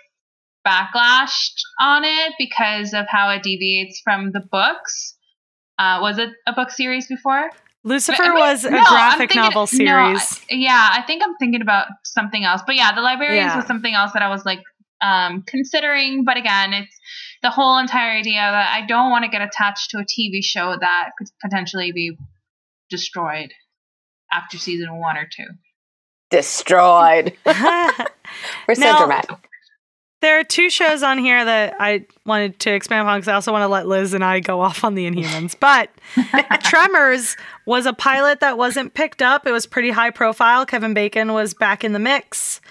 [0.66, 5.16] backlash on it because of how it deviates from the books.
[5.78, 7.50] Uh, was it a book series before?
[7.84, 10.40] Lucifer I mean, was a no, graphic thinking- novel no, series.
[10.50, 12.62] yeah, I think I'm thinking about something else.
[12.66, 13.56] But yeah, The Librarians Yeah.
[13.56, 14.60] was something else that I was like
[15.02, 16.24] um, considering.
[16.24, 16.98] But again, it's
[17.42, 20.76] the whole entire idea that I don't want to get attached to a TV show
[20.78, 22.16] that could potentially be
[22.90, 23.52] destroyed
[24.32, 25.46] after season one or two.
[26.30, 27.36] Destroyed.
[27.46, 29.36] We're so Now- dramatic.
[30.22, 33.52] There are two shows on here that I wanted to expand upon because I also
[33.52, 35.54] want to let Liz and I go off on the Inhumans.
[35.60, 35.90] But
[36.62, 39.46] Tremors was a pilot that wasn't picked up.
[39.46, 40.64] It was pretty high profile.
[40.64, 42.62] Kevin Bacon was back in the mix.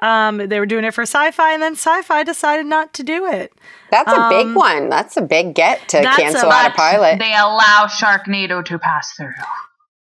[0.00, 3.52] Um, they were doing it for sci-fi, and then sci-fi decided not to do it.
[3.90, 4.88] That's a big um, one.
[4.88, 7.18] That's a big get to cancel a- out a pilot.
[7.18, 9.32] They allow Sharknado to pass through.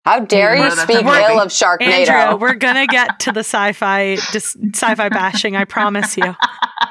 [0.05, 1.07] How dare you speak amazing.
[1.31, 2.07] ill of Sharknado?
[2.07, 5.55] Andrew, we're gonna get to the sci-fi dis- sci-fi bashing.
[5.55, 6.23] I promise you.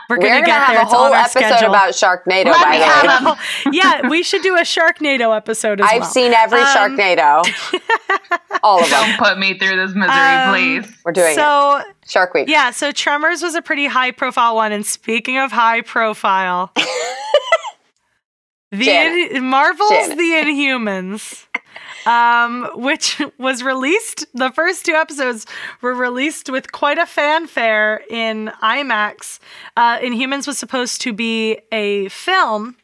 [0.08, 0.80] We're We're gonna, gonna get have there.
[0.80, 1.68] a It's on whole our episode schedule.
[1.70, 3.32] about Sharknado, Let by me the have way.
[3.66, 6.10] a- yeah, we should do a Sharknado episode as I've well.
[6.10, 7.44] seen every Um, Sharknado.
[8.64, 9.08] All of them.
[9.08, 10.96] Don't put me through this misery, Um, please.
[11.04, 11.34] We're doing it.
[11.36, 12.48] so Shark Week.
[12.48, 14.72] yeah, so Tremors was a pretty high profile one.
[14.72, 16.72] And speaking of high profile,
[18.72, 19.32] the Janet.
[19.32, 20.18] In- Marvel's Janet.
[20.18, 21.46] The Inhumans.
[22.06, 24.26] Um, which was released.
[24.34, 25.46] The first two episodes
[25.80, 29.38] were released with quite a fanfare in IMAX.
[29.76, 32.76] Uh, Inhumans was supposed to be a film,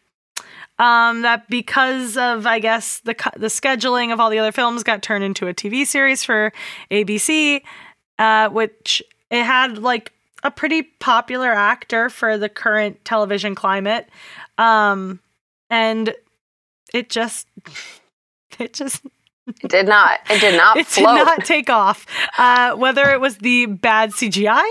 [0.80, 5.02] um, that because of I guess the the scheduling of all the other films got
[5.02, 6.52] turned into a TV series for
[6.90, 7.60] ABC,
[8.18, 10.12] uh, which it had like
[10.42, 14.08] a pretty popular actor for the current television climate,
[14.56, 15.20] um,
[15.68, 16.14] and
[16.94, 17.46] it just
[18.64, 19.02] it just
[19.62, 20.20] It did not.
[20.30, 21.18] It did not it float.
[21.18, 22.06] did not take off.
[22.38, 24.62] Uh, whether it was the bad CGI,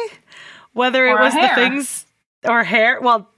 [0.73, 2.05] whether it Or was the things
[2.45, 3.29] or hair, well,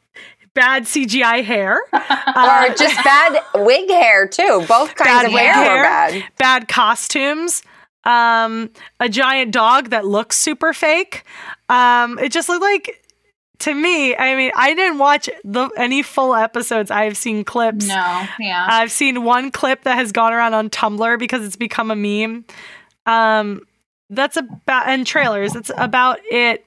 [0.54, 2.00] bad CGI hair, or
[2.36, 4.64] uh, just bad wig hair too.
[4.68, 5.78] Both kinds Bad of hair, hair.
[5.78, 6.24] were bad.
[6.38, 7.64] bad costumes,
[8.04, 11.24] um, a giant dog that looks super fake.
[11.70, 13.01] Um, it just looked like.
[13.62, 16.90] To me, I mean, I didn't watch the, any full episodes.
[16.90, 17.88] I have seen clips.
[17.88, 18.68] No, yeah.
[18.70, 22.46] I've seen one clip that has gone around on Tumblr because it's become a meme.
[23.06, 23.62] Um,
[24.10, 25.56] that's about and trailers.
[25.56, 26.66] It's about it.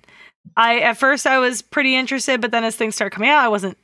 [0.56, 3.48] I at first I was pretty interested, but then as things start coming out, I
[3.48, 3.76] wasn't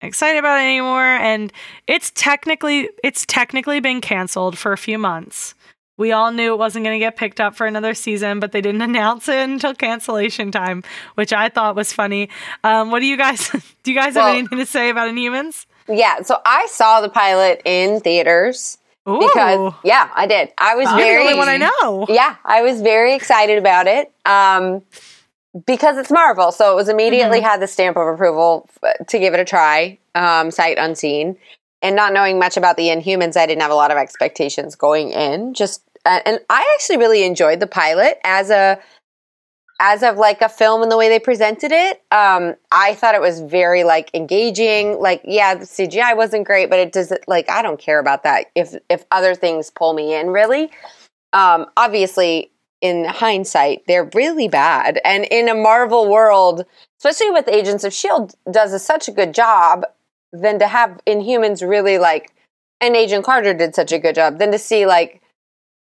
[0.00, 1.02] excited about it anymore.
[1.02, 1.52] And
[1.86, 5.54] it's technically it's technically been canceled for a few months.
[5.98, 8.60] We all knew it wasn't going to get picked up for another season, but they
[8.60, 10.82] didn't announce it until cancellation time,
[11.14, 12.28] which I thought was funny.
[12.64, 13.50] Um, what do you guys
[13.82, 13.92] do?
[13.92, 15.66] You guys have anything to say about Inhumans?
[15.88, 18.78] Yeah, so I saw the pilot in theaters
[19.08, 19.18] Ooh.
[19.18, 20.50] because yeah, I did.
[20.58, 22.06] I was the very only one I know.
[22.08, 24.10] Yeah, I was very excited about it.
[24.24, 24.82] Um
[25.66, 27.46] because it's Marvel, so it was immediately Mm-hmm.
[27.46, 31.36] had the stamp of approval f- to give it a try, um, sight unseen.
[31.82, 35.10] And not knowing much about the Inhumans, I didn't have a lot of expectations going
[35.10, 35.52] in.
[35.52, 38.78] Just uh, and I actually really enjoyed the pilot as a
[39.80, 42.00] as of like a film and the way they presented it.
[42.12, 45.00] Um, I thought it was very like engaging.
[45.00, 48.46] Like, yeah, the CGI wasn't great, but it doesn't like I don't care about that.
[48.54, 50.70] If if other things pull me in, really.
[51.32, 55.00] Um, obviously, in hindsight, they're really bad.
[55.04, 56.64] And in a Marvel world,
[57.00, 59.84] especially with Agents of Shield, does a, such a good job.
[60.32, 62.32] Then to have Inhumans really like,
[62.80, 64.38] and Agent Carter did such a good job.
[64.38, 65.20] Then to see like.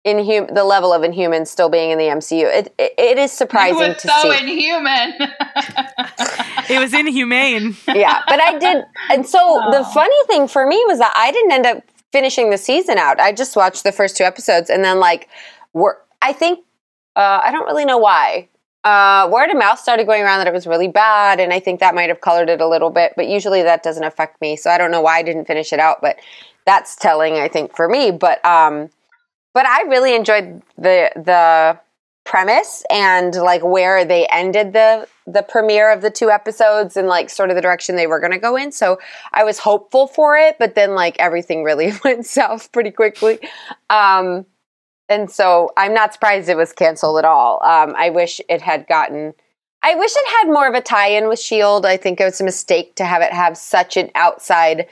[0.06, 3.34] Inhum- the level of Inhumans still being in the MCU, it it, it is It
[3.34, 4.38] surprising was to so see.
[4.38, 5.14] inhuman.
[6.68, 7.76] It was inhumane.
[7.88, 9.38] yeah, but I did, and so
[9.72, 11.82] the funny thing for me was that I didn't end up
[12.12, 13.18] finishing the season out.
[13.18, 15.28] I just watched the first two episodes, and then like,
[15.72, 16.60] were I think
[17.16, 18.48] uh, I don't really know why.
[18.86, 21.80] Uh, word of mouth started going around that it was really bad, and I think
[21.80, 23.14] that might have colored it a little bit.
[23.16, 25.80] But usually that doesn't affect me, so I don't know why I didn't finish it
[25.80, 26.00] out.
[26.00, 26.20] But
[26.66, 28.12] that's telling, I think, for me.
[28.12, 28.90] But um,
[29.54, 31.80] but I really enjoyed the the
[32.22, 37.28] premise and like where they ended the the premiere of the two episodes and like
[37.28, 38.70] sort of the direction they were going to go in.
[38.70, 39.00] So
[39.32, 43.40] I was hopeful for it, but then like everything really went south pretty quickly.
[43.90, 44.46] Um,
[45.08, 47.62] and so I'm not surprised it was canceled at all.
[47.62, 49.34] Um, I wish it had gotten.
[49.82, 51.86] I wish it had more of a tie-in with Shield.
[51.86, 54.88] I think it was a mistake to have it have such an outside,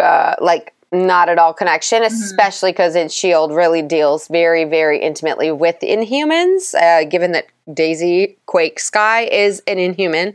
[0.00, 2.14] uh, like not at all connection, Mm-hmm.
[2.14, 6.74] especially because in Shield really deals very, very intimately with Inhumans.
[6.74, 10.34] Uh, given that Daisy Quake Skye is an Inhuman,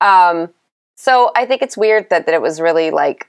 [0.00, 0.48] um,
[0.96, 3.26] so I think it's weird that that it was really like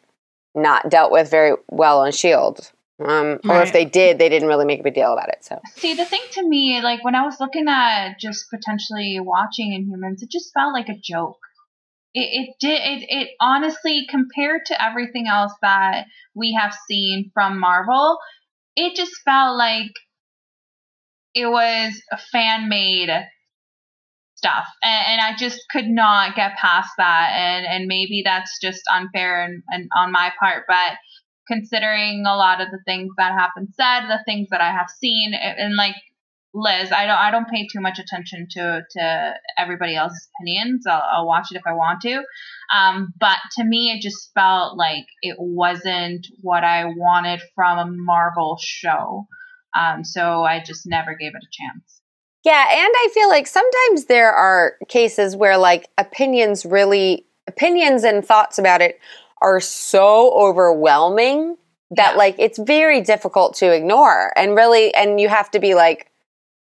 [0.56, 2.72] not dealt with very well on Shield.
[3.04, 5.44] Um, Or if they did, they didn't really make a big deal about it.
[5.44, 9.72] So See, the thing to me, like when I was looking at just potentially watching
[9.72, 11.40] Inhumans, it just felt like a joke.
[12.14, 12.82] It, it did.
[12.82, 18.18] It, it honestly, compared to everything else that we have seen from Marvel,
[18.76, 19.92] it just felt like
[21.34, 23.10] it was a fan made
[24.36, 27.32] stuff, and, and I just could not get past that.
[27.34, 30.98] And and maybe that's just unfair and, and on my part, but
[31.52, 34.90] considering a lot of the things that have been said, the things that I have
[34.90, 35.96] seen, and, like
[36.54, 40.86] Liz, I don't I don't pay too much attention to to everybody else's opinions.
[40.86, 42.24] I'll, I'll watch it if I want to,
[42.76, 47.86] um, but to me, it just felt like it wasn't what I wanted from a
[47.90, 49.28] Marvel show.
[49.74, 52.02] Um, so I just never gave it a chance.
[52.44, 58.26] Yeah, and I feel like sometimes there are cases where like opinions really opinions and
[58.26, 59.00] thoughts about it
[59.42, 61.58] are so overwhelming
[61.92, 62.18] that Yeah.
[62.18, 66.11] like it's very difficult to ignore and really and you have to be like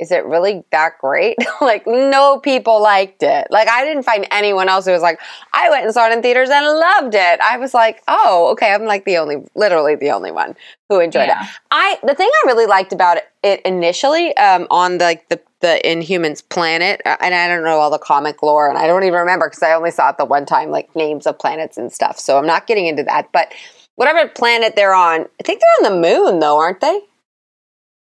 [0.02, 1.38] is it really that great?
[1.60, 3.46] like no people liked it.
[3.50, 5.20] Like I didn't find anyone else who was like
[5.54, 7.40] I went and saw it in theaters and loved it.
[7.40, 10.56] I was like, "Oh, okay, I'm like the only literally the only one
[10.88, 11.36] who enjoyed it."
[11.70, 15.40] I the thing I really liked about it, it initially um, on the, like the
[15.60, 19.04] the Inhumans planet, uh, and I don't know all the comic lore, and I don't
[19.04, 21.90] even remember because I only saw it the one time, like names of planets and
[21.92, 22.18] stuff.
[22.18, 23.30] So I'm not getting into that.
[23.32, 23.52] But
[23.94, 27.00] whatever planet they're on, I think they're on the moon, though, aren't they?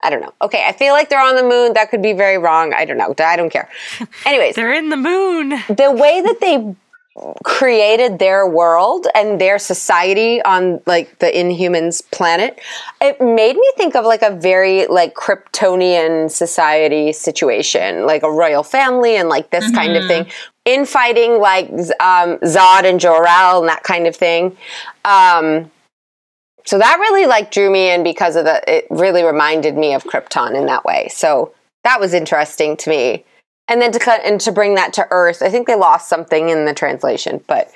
[0.05, 0.35] I don't know.
[0.43, 1.73] Okay, I feel like they're on the moon.
[1.73, 2.75] That could be very wrong.
[2.75, 3.15] I don't know.
[3.19, 3.69] I don't care.
[4.27, 5.49] Anyways, They're in the moon.
[5.69, 6.77] the way that they
[7.45, 12.59] created their world and their society on like the inhumans planet
[13.01, 18.65] it made me think of like a very like kryptonian society situation like a royal
[18.65, 20.27] family and like this kind of thing
[20.65, 21.69] infighting like
[22.01, 24.57] um, zod and jor-el and that kind of thing
[25.05, 25.71] um,
[26.67, 30.05] so that really like drew me in because of the it really reminded me of
[30.05, 31.53] krypton in that way so
[31.85, 33.25] that was interesting to me
[33.69, 36.49] and then to cut and to bring that to earth i think they lost something
[36.49, 37.71] in the translation but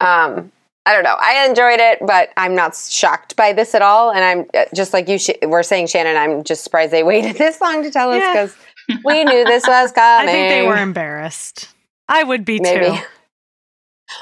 [0.00, 0.50] um
[0.84, 4.24] i don't know i enjoyed it but i'm not shocked by this at all and
[4.24, 7.60] i'm uh, just like you sh- were saying shannon i'm just surprised they waited this
[7.60, 8.32] long to tell us Yeah.
[8.32, 8.56] because
[9.04, 11.68] we knew this was coming I think they were embarrassed.
[12.08, 12.84] I would be Maybe.
[12.86, 12.90] too.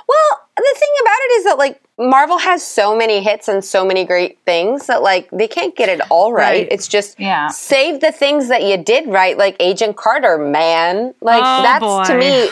[0.09, 3.85] well the thing about it is that like marvel has so many hits and so
[3.85, 6.69] many great things that like they can't get it all right, Right.
[6.71, 7.49] it's just Yeah.
[7.49, 12.19] save the things that you did right like agent carter man like Oh, that's to
[12.19, 12.49] me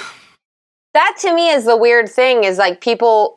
[0.95, 3.37] that to me is the weird thing is like people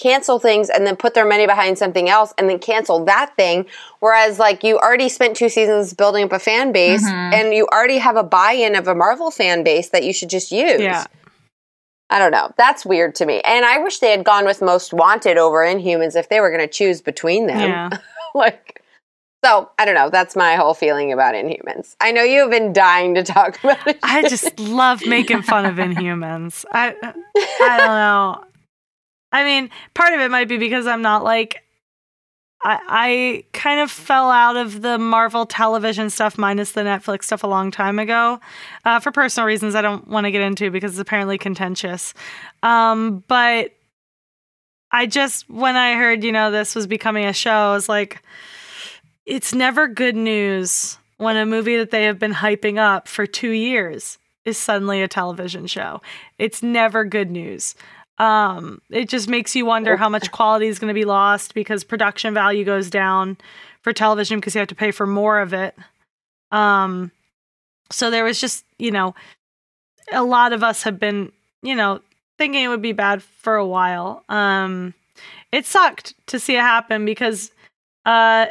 [0.00, 3.66] cancel things and then put their money behind something else and then cancel that thing
[4.00, 7.34] whereas like you already spent two seasons building up a fan base Mhm.
[7.34, 10.50] and you already have a buy-in of a marvel fan base that you should just
[10.50, 11.04] use Yeah.
[12.12, 14.92] I don't know that's weird to me and i wish they had gone with most
[14.92, 17.90] wanted over inhumans if they were going to choose between them Yeah.
[18.34, 18.82] like
[19.44, 22.72] so i don't know that's my whole feeling about inhumans i know you have been
[22.72, 26.64] dying to talk about it I just love making fun of Inhumans.
[26.70, 28.44] I I don't know.
[29.32, 31.62] I mean, part of it might be because I'm not like
[32.64, 37.44] I I kind of fell out of the Marvel television stuff minus the Netflix stuff
[37.44, 38.40] a long time ago.
[38.84, 42.14] Uh, for personal reasons I don't want to get into because it's apparently contentious.
[42.62, 43.72] Um, but
[44.90, 48.22] I just when I heard, you know, this was becoming a show, I was like
[49.24, 53.50] it's never good news when a movie that they have been hyping up for two
[53.50, 56.02] years is suddenly a television show.
[56.38, 57.74] It's never good news.
[58.22, 61.82] Um, it just makes you wonder how much quality is going to be lost because
[61.82, 63.36] production value goes down
[63.80, 65.74] for television because you have to pay for more of it.
[66.52, 67.10] Um,
[67.90, 69.14] so there was just, you know,
[70.12, 72.00] a lot of us have been, you know,
[72.38, 74.22] thinking it would be bad for a while.
[74.28, 74.94] Um,
[75.50, 77.50] it sucked to see it happen because,
[78.06, 78.46] uh,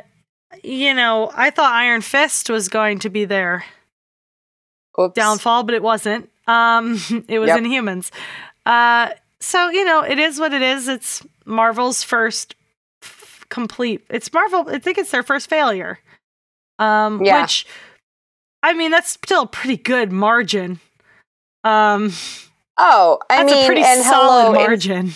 [0.64, 3.64] you know, I thought Iron Fist was going to be their
[5.00, 5.14] Oops.
[5.16, 6.30] downfall, but it wasn't.
[6.46, 7.00] Um,
[7.30, 7.58] it was Yep.
[7.60, 8.12] in humans.
[8.66, 9.12] Uh,
[9.42, 10.88] so you know, it is what it is.
[10.88, 12.56] It's Marvel's first
[13.04, 14.06] f- complete.
[14.10, 14.70] It's Marvel.
[14.70, 16.00] I think it's their first failure.
[16.80, 17.42] Um, Yeah.
[17.42, 17.66] which
[18.64, 20.80] I mean, that's still a pretty good margin.
[21.64, 22.12] Um,
[22.78, 25.12] oh, I that's mean, a pretty and solid hello, in- margin.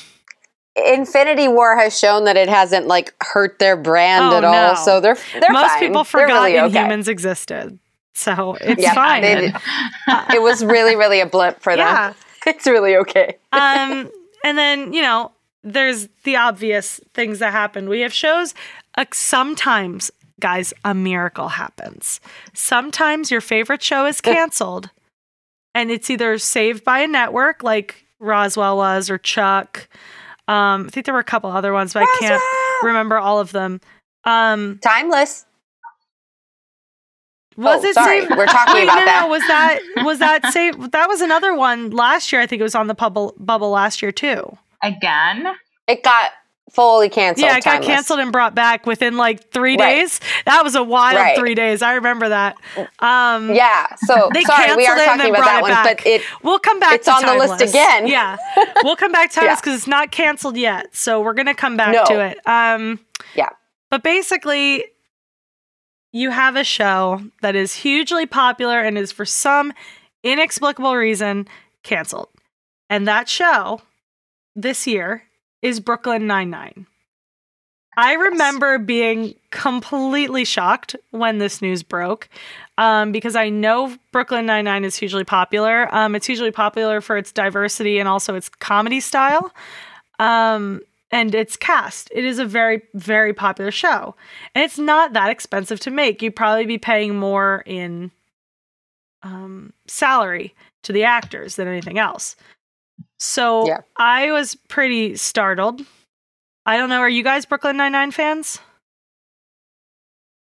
[0.75, 4.75] Infinity War has shown that it hasn't like hurt their brand Oh, at all, no.
[4.83, 5.79] so they're they're Most fine.
[5.79, 6.75] people forgot really okay.
[6.77, 7.79] Inhumans existed,
[8.13, 9.21] so it's Yeah, fine.
[9.21, 9.53] they.
[10.35, 11.87] It was really, really a blip for them.
[11.87, 12.13] yeah.
[12.47, 13.37] It's really okay.
[13.51, 14.11] um,
[14.43, 15.31] and then you know,
[15.63, 17.89] there's the obvious things that happen.
[17.89, 18.53] We have shows.
[18.95, 22.19] Uh, sometimes, guys, a miracle happens.
[22.53, 24.91] Sometimes your favorite show is canceled,
[25.73, 29.87] and it's either saved by a network, like Roswell was, or Chuck.
[30.47, 32.43] Um, I think there were a couple other ones, but I can't
[32.83, 33.81] remember all of them.
[34.23, 35.45] Um, Timeless.
[37.57, 38.21] Was Oh, it sorry.
[38.21, 38.35] saved?
[38.35, 39.21] We're talking Wait, about no, that.
[39.23, 40.91] no, was that was that saved?
[40.91, 42.41] That was another one last year.
[42.41, 44.57] I think it was on the bubble bubble last year too.
[44.83, 45.47] Again?
[45.87, 46.31] It got
[46.71, 47.45] fully canceled.
[47.45, 49.95] Yeah, it got canceled and brought back within like three Right.
[49.95, 50.19] days.
[50.45, 51.37] That was a wild Right.
[51.37, 51.81] three days.
[51.81, 52.57] I remember that.
[52.99, 53.85] Um, Yeah.
[54.05, 55.71] So They sorry, we canceled are it and then talking about brought that it one,
[55.71, 55.97] back.
[55.99, 56.95] but it we'll come back.
[56.95, 58.07] It's to on the list again.
[58.07, 58.35] Yeah,
[58.83, 59.55] we'll come back to Timeless Yeah.
[59.61, 60.87] because it's not canceled yet.
[60.95, 62.03] So we're gonna come back No.
[62.05, 62.39] to it.
[62.45, 62.99] Um,
[63.35, 63.49] Yeah.
[63.89, 64.85] But basically,
[66.15, 69.73] you have a show that is hugely popular and is for some
[70.23, 71.45] inexplicable reason
[71.83, 72.29] canceled,
[72.89, 73.81] and that show
[74.55, 75.23] this year
[75.61, 76.87] is Brooklyn Nine Nine.
[77.97, 82.29] I remember being completely shocked when this news broke
[82.77, 85.93] um, because I know Brooklyn Nine Nine is hugely popular.
[85.93, 89.53] Um, it's hugely popular for its diversity and also its comedy style
[90.19, 90.79] um,
[91.15, 92.09] and its cast.
[92.13, 94.15] It is a very, very popular show,
[94.53, 96.21] and it's not that expensive to make.
[96.21, 98.11] You'd probably be paying more in
[99.23, 100.53] um, salary
[100.83, 102.35] to the actors than anything else.
[103.17, 103.79] So Yeah.
[103.95, 105.85] I was pretty startled.
[106.65, 106.99] I don't know.
[106.99, 108.59] Are you guys Brooklyn Nine Nine fans?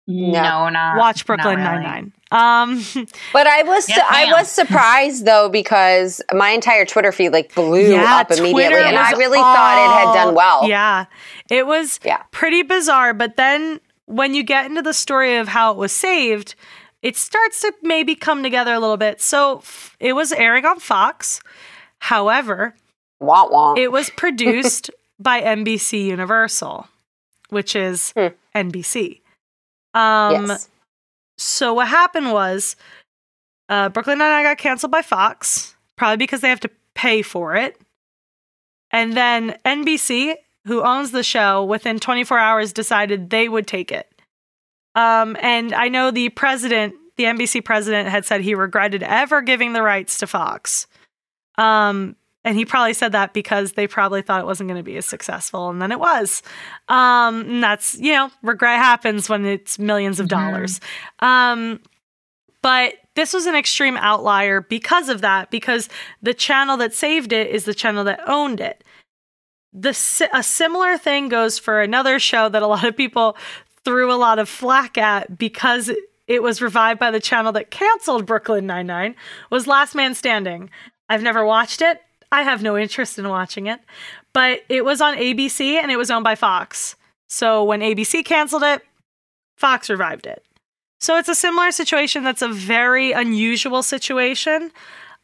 [0.06, 1.84] No, not Watch Brooklyn Nine really.
[1.86, 2.14] Nine.
[2.32, 2.84] Um,
[3.34, 7.92] But I was Yes, I was surprised though because my entire Twitter feed like blew
[7.94, 10.68] yeah, up immediately, Twitter and I was really thought it had done well.
[10.68, 11.06] Yeah,
[11.50, 12.24] it was Yeah.
[12.32, 13.14] pretty bizarre.
[13.14, 16.56] But then when you get into the story of how it was saved,
[17.02, 19.22] it starts to maybe come together a little bit.
[19.22, 19.62] So
[20.02, 21.40] it was airing on Fox.
[22.00, 22.76] However,
[23.20, 23.74] Wah wah.
[23.78, 24.90] it was produced
[25.20, 26.88] by NBC Universal,
[27.50, 28.28] which is Hmm.
[28.54, 29.22] NBC.
[29.94, 30.70] Um, yes.
[31.38, 32.76] so what happened was
[33.70, 37.80] uh, Brooklyn Nine-Nine got canceled by Fox, probably because they have to pay for it.
[38.92, 40.36] And then NBC,
[40.66, 44.08] who owns the show, within 24 hours decided they would take it.
[44.96, 49.74] Um, and I know the president, the NBC president, had said he regretted ever giving
[49.74, 50.88] the rights to Fox.
[51.58, 54.98] Um, and he probably said that because they probably thought it wasn't going to be
[54.98, 56.42] as successful, and then it was.
[56.90, 60.30] Um, and that's you know, regret happens when it's millions of Mhm.
[60.30, 60.82] dollars.
[61.20, 61.80] Um,
[62.62, 65.90] but this was an extreme outlier because of that, because
[66.22, 68.84] the channel that saved it is the channel that owned it.
[69.74, 69.90] The
[70.34, 73.36] a similar thing goes for another show that a lot of people
[73.84, 75.92] threw a lot of flack at because
[76.28, 79.16] it was revived by the channel that canceled Brooklyn Nine Nine.
[79.50, 80.70] Was Last Man Standing.
[81.10, 82.02] I've never watched it.
[82.34, 83.80] I have no interest in watching it,
[84.34, 86.96] but it was on ABC and it was owned by Fox.
[87.30, 88.82] So when ABC canceled it,
[89.56, 90.44] Fox revived it.
[91.00, 94.72] So it's a similar situation that's a very unusual situation.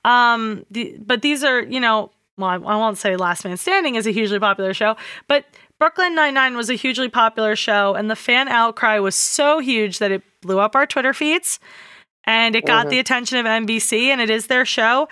[0.05, 3.95] Um, the, but these are, you know, well, I, I won't say Last Man Standing
[3.95, 4.95] is a hugely popular show,
[5.27, 5.45] but
[5.79, 10.11] Brooklyn Nine-Nine was a hugely popular show, and the fan outcry was so huge that
[10.11, 11.59] it blew up our Twitter feeds
[12.25, 12.89] and it got Mhm.
[12.91, 15.07] the attention of NBC, and it is their show.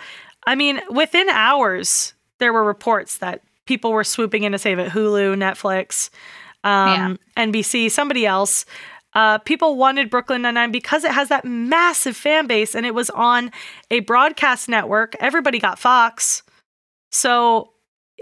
[0.48, 4.90] I mean, within hours, there were reports that people were swooping in to save it
[4.90, 6.08] Hulu, Netflix,
[6.64, 8.64] um, NBC, somebody else.
[9.12, 13.10] Uh, people wanted Brooklyn Nine-Nine because it has that massive fan base and it was
[13.10, 13.52] on
[13.90, 15.14] a broadcast network.
[15.20, 16.42] Everybody got Fox.
[17.10, 17.72] So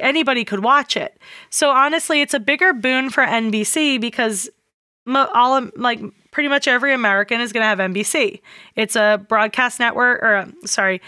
[0.00, 1.16] anybody could watch it.
[1.50, 4.50] So honestly, it's a bigger boon for NBC because
[5.04, 6.00] mo- all like
[6.32, 8.40] pretty much every American is going to have NBC.
[8.74, 11.00] It's a broadcast network or uh, sorry,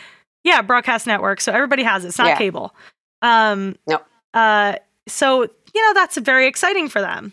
[0.49, 1.41] yeah, broadcast network.
[1.41, 2.09] So everybody has it.
[2.09, 2.39] It's not Yeah.
[2.39, 2.75] cable.
[3.23, 4.05] Um Nope.
[4.35, 4.77] uh
[5.07, 7.33] so you know that's very exciting for them.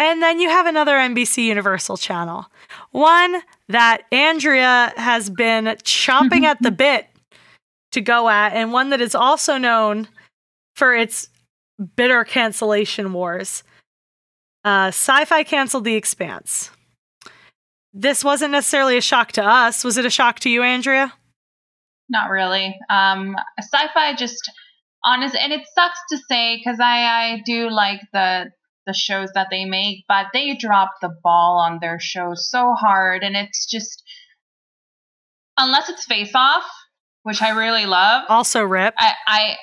[0.00, 2.46] And then you have another NBC Universal channel.
[2.92, 7.08] One that Andrea has been chomping at the bit
[7.92, 10.06] to go at, and one that is also known
[10.76, 11.28] for its
[11.96, 13.64] bitter cancellation wars.
[14.64, 16.70] Uh, sci fi canceled The Expanse.
[17.92, 19.82] This wasn't necessarily a shock to us.
[19.82, 21.12] Was it a shock to you, Andrea?
[22.08, 22.78] Not really.
[22.88, 24.50] Um, sci-fi just
[25.04, 28.50] honest, and it sucks to say because I I do like the
[28.86, 33.22] the shows that they make, but they drop the ball on their shows so hard,
[33.22, 34.02] and it's just
[35.58, 36.64] unless it's Face Off,
[37.24, 38.24] which I really love.
[38.28, 38.94] Also, Rip.
[38.96, 39.56] I, I,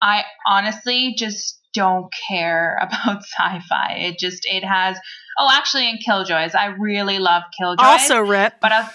[0.00, 3.94] I honestly just don't care about sci-fi.
[3.98, 4.98] It just it has.
[5.40, 7.84] Oh, actually, in Killjoys, I really love Killjoys.
[7.84, 8.54] Also, Rip.
[8.60, 8.86] But as,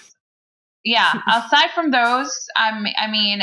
[0.84, 2.86] yeah, aside from those, I'm.
[2.98, 3.42] I mean,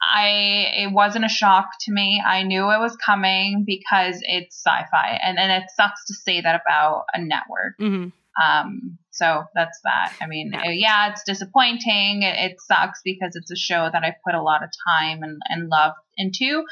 [0.00, 2.22] I it wasn't a shock to me.
[2.24, 6.60] I knew it was coming because it's sci-fi, and and it sucks to say that
[6.64, 7.74] about a network.
[7.78, 8.08] hmm
[8.42, 10.12] Um, so that's that.
[10.20, 10.70] I mean, Yeah.
[10.70, 12.22] yeah, it's disappointing.
[12.22, 15.40] It, it sucks because it's a show that I put a lot of time and,
[15.48, 16.62] and love into,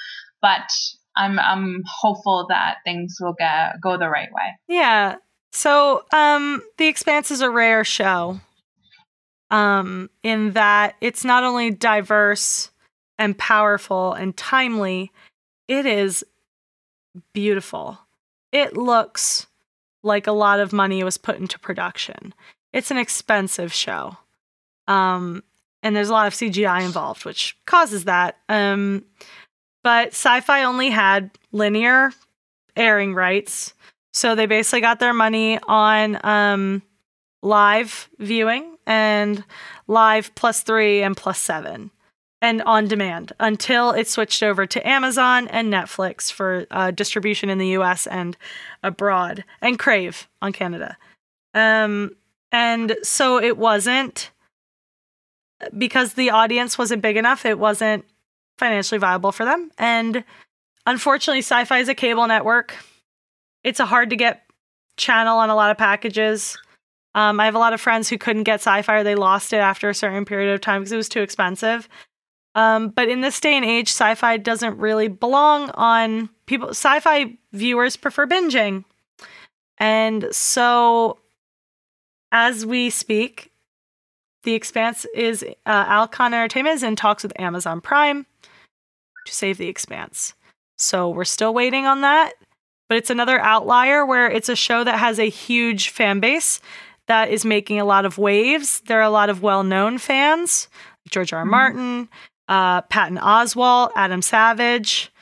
[0.40, 0.70] but
[1.16, 4.52] I'm I'm hopeful that things will get go the right way.
[4.68, 5.16] Yeah.
[5.52, 8.38] So, um, The Expanse is a rare show.
[9.50, 12.70] Um, in that it's not only diverse
[13.18, 15.12] and powerful and timely,
[15.68, 16.24] it is
[17.32, 17.98] beautiful.
[18.52, 19.46] It looks
[20.02, 22.34] like a lot of money was put into production.
[22.72, 24.16] It's an expensive show.
[24.88, 25.42] Um,
[25.82, 28.38] and there's a lot of CGI involved, which causes that.
[28.48, 29.04] Um,
[29.82, 32.12] but sci-fi only had linear
[32.76, 33.74] airing rights.
[34.12, 36.82] So they basically got their money on um,
[37.42, 39.44] live viewing and
[39.86, 41.90] live plus three and plus seven
[42.42, 47.58] and on demand until it switched over to Amazon and Netflix for uh, distribution in
[47.58, 48.36] the US and
[48.82, 50.96] abroad and Crave on Canada.
[51.54, 52.14] Um,
[52.52, 54.30] and so it wasn't
[55.76, 58.04] because the audience wasn't big enough, it wasn't
[58.58, 59.70] financially viable for them.
[59.78, 60.24] And
[60.84, 62.74] unfortunately, sci fi is a cable network
[63.66, 64.44] it's a hard to get
[64.96, 66.56] channel on a lot of packages.
[67.16, 69.56] Um, I have a lot of friends who couldn't get sci-fi or they lost it
[69.56, 71.88] after a certain period of time because it was too expensive.
[72.54, 76.68] Um, but in this day and age, sci-fi doesn't really belong on people.
[76.68, 78.84] Sci-fi viewers prefer binging,
[79.78, 81.18] and so
[82.32, 83.50] as we speak,
[84.44, 88.26] The Expanse is uh, Alcon Entertainment is in talks with Amazon Prime
[89.26, 90.34] to save The Expanse.
[90.78, 92.34] So we're still waiting on that
[92.88, 96.60] but it's another outlier where it's a show that has a huge fan base
[97.06, 98.80] that is making a lot of waves.
[98.86, 100.68] There are a lot of well-known fans,
[101.08, 101.40] George R.
[101.40, 101.44] R.
[101.44, 102.08] Martin,
[102.48, 105.12] uh, Patton Oswalt, Adam Savage,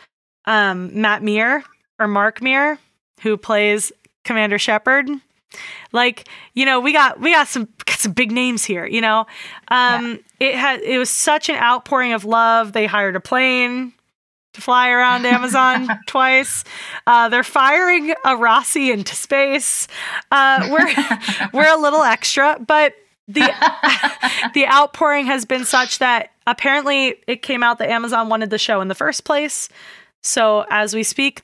[0.47, 1.65] um, Matt Meer
[1.99, 2.79] or Mark Meer,
[3.21, 3.93] who plays
[4.25, 5.09] Commander Shepard.
[5.93, 8.87] Like you know, we got we got some got some big names here.
[8.87, 9.27] You know,
[9.69, 12.73] um, it had it was such an outpouring of love.
[12.73, 13.93] They hired a plane
[14.55, 16.65] to fly around Amazon twice.
[17.07, 19.87] Uh, they're firing a Roci into space.
[20.31, 22.95] Uh, we're we're a little extra, but
[23.29, 23.41] the
[24.55, 28.81] the outpouring has been such that apparently it came out that Amazon wanted the show
[28.81, 29.69] in the first place.
[30.23, 31.43] So as we speak,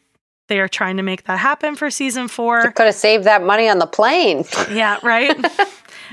[0.49, 2.73] they are trying to make that happen for season four.
[2.73, 4.45] Could have saved that money on the plane.
[4.71, 5.37] Yeah, right.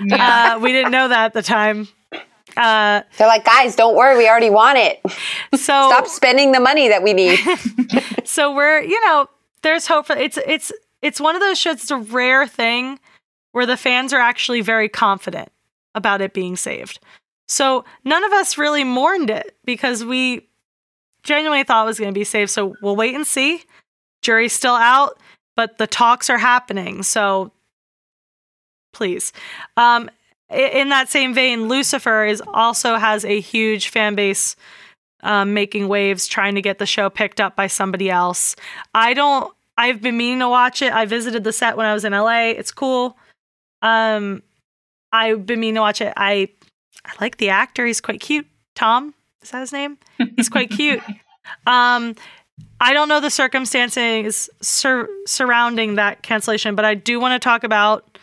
[0.06, 0.56] Yeah.
[0.58, 1.88] Uh, we didn't know that at the time.
[2.58, 5.00] Uh, They're like, guys, don't worry, we already want it.
[5.54, 7.40] so Stop spending the money that we need.
[8.26, 9.30] so we're you know
[9.62, 13.00] there's hope for it's it's it's one of those shows it's a rare thing
[13.52, 15.50] where the fans are actually very confident
[15.96, 17.00] about it being saved
[17.48, 20.48] so none of us really mourned it because we
[21.24, 23.64] genuinely thought it was going to be saved so we'll wait and see
[24.22, 25.18] jury's still out
[25.56, 27.52] but the talks are happening so
[28.94, 29.34] please
[29.76, 30.10] um
[30.50, 34.56] in that same vein lucifer is also has a huge fan base
[35.24, 38.56] um, making waves, trying to get the show picked up by somebody else.
[38.94, 39.54] I don't.
[39.78, 40.92] I've been meaning to watch it.
[40.92, 42.50] I visited the set when I was in LA.
[42.50, 43.18] It's cool.
[43.82, 44.42] Um,
[45.12, 46.14] I've been meaning to watch it.
[46.18, 46.50] I
[47.06, 47.86] I like the actor.
[47.86, 48.48] He's quite cute.
[48.76, 49.14] Tom
[49.48, 49.98] is that his name?
[50.36, 51.02] He's quite cute.
[51.66, 52.14] Um,
[52.82, 57.64] I don't know the circumstances sur- surrounding that cancellation, but I do want to talk
[57.64, 58.17] about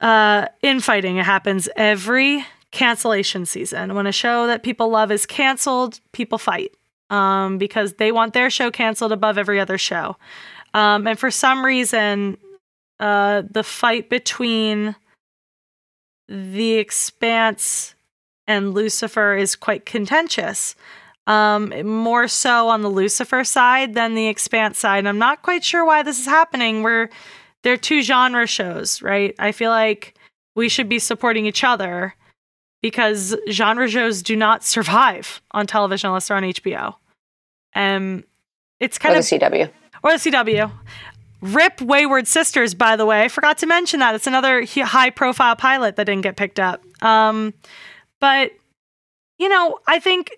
[0.00, 1.16] uh, infighting.
[1.16, 3.94] It happens every cancellation season.
[3.94, 6.72] When a show that people love is canceled, people fight
[7.10, 10.16] um, because they want their show canceled above every other show.
[10.74, 12.36] Um, and for some reason,
[13.00, 14.94] uh, the fight between
[16.28, 17.94] The Expanse
[18.46, 20.74] and Lucifer is quite contentious.
[21.26, 25.06] Um, more so on the Lucifer side than the Expanse side.
[25.06, 26.82] I'm not quite sure why this is happening.
[26.82, 27.10] We're
[27.62, 29.34] they're two genre shows, right?
[29.38, 30.14] I feel like
[30.54, 32.14] we should be supporting each other
[32.82, 36.94] because genre shows do not survive on television unless they're on HBO.
[37.74, 38.24] Um,
[38.80, 39.70] it's Or kind the of CW.
[40.02, 40.70] or the CW.
[41.40, 43.22] Rip Wayward Sisters, by the way.
[43.22, 44.14] I forgot to mention that.
[44.14, 46.82] It's another high profile pilot that didn't get picked up.
[47.02, 47.54] Um,
[48.20, 48.52] but,
[49.38, 50.32] you know, I think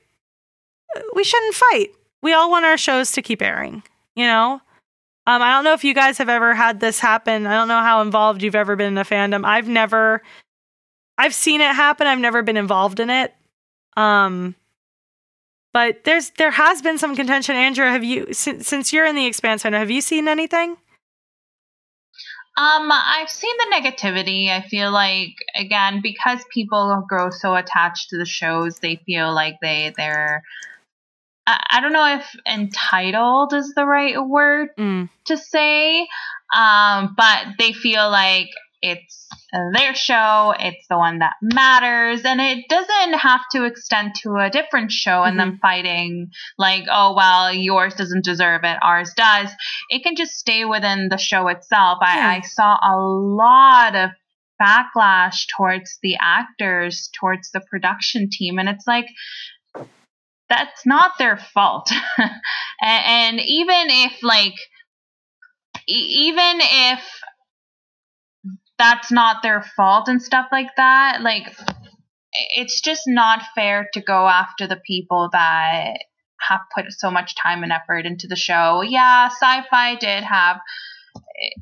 [1.14, 1.88] we shouldn't fight.
[2.22, 3.82] We all want our shows to keep airing,
[4.14, 4.60] you know?
[5.26, 7.46] Um, I don't know if you guys have ever had this happen.
[7.46, 9.44] I don't know how involved you've ever been in a fandom.
[9.44, 10.22] I've never.
[11.18, 12.06] I've seen it happen.
[12.06, 13.34] I've never been involved in it.
[13.96, 14.54] Um,
[15.72, 17.54] but there's there has been some contention.
[17.54, 20.76] Andrew, have you since, since you're in the Expanse, have you seen anything?
[22.56, 24.50] Um, I've seen the negativity.
[24.50, 29.56] I feel like again because people grow so attached to the shows, they feel like
[29.62, 30.42] they they're.
[31.50, 35.08] I, I don't know if entitled is the right word Mm.
[35.26, 36.06] to say,
[36.54, 38.48] um, but they feel like
[38.82, 39.28] it's
[39.74, 44.48] their show, it's the one that matters, and it doesn't have to extend to a
[44.48, 49.50] different show and them fighting like, oh well, yours doesn't deserve it, ours does.
[49.90, 51.98] It can just stay within the show itself.
[52.00, 52.30] Yeah.
[52.30, 54.10] I, I saw a lot of
[54.60, 59.06] backlash towards the actors, towards the production team, and it's like
[60.50, 61.90] that's not their fault.
[62.82, 64.56] and, even if like
[65.86, 67.00] even if
[68.78, 71.54] that's not their fault and stuff like that like
[72.56, 75.98] it's just not fair to go after the people that
[76.40, 80.58] have put so much time and effort into the show yeah sci-fi did have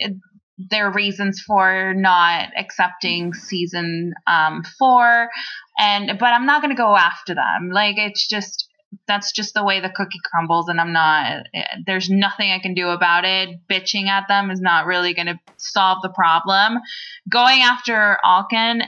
[0.01, 0.11] eh,
[0.59, 5.29] their reasons for not accepting season um, four
[5.79, 8.68] and but i'm not going to go after them like it's just
[9.07, 12.75] that's just the way the cookie crumbles and i'm not eh, there's nothing i can
[12.75, 13.51] do about it.
[13.69, 16.79] Bitching at them is not really going to solve the problem.
[17.29, 18.83] Going after Alcon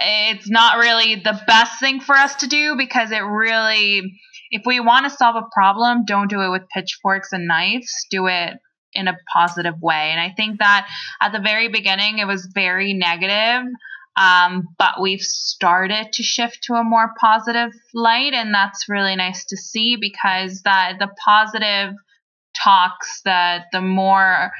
[0.00, 4.20] it's not really the best thing for us to do because it really
[4.50, 8.06] if we want to solve a problem don't do it with pitchforks and knives.
[8.10, 8.54] Do it
[8.92, 10.10] in a positive way.
[10.12, 10.88] And i think that
[11.20, 13.70] at the very beginning it was very negative
[14.18, 19.44] um, but we've started to shift to a more positive light and that's really nice
[19.46, 21.94] to see because that the positive
[22.64, 24.50] talks that the more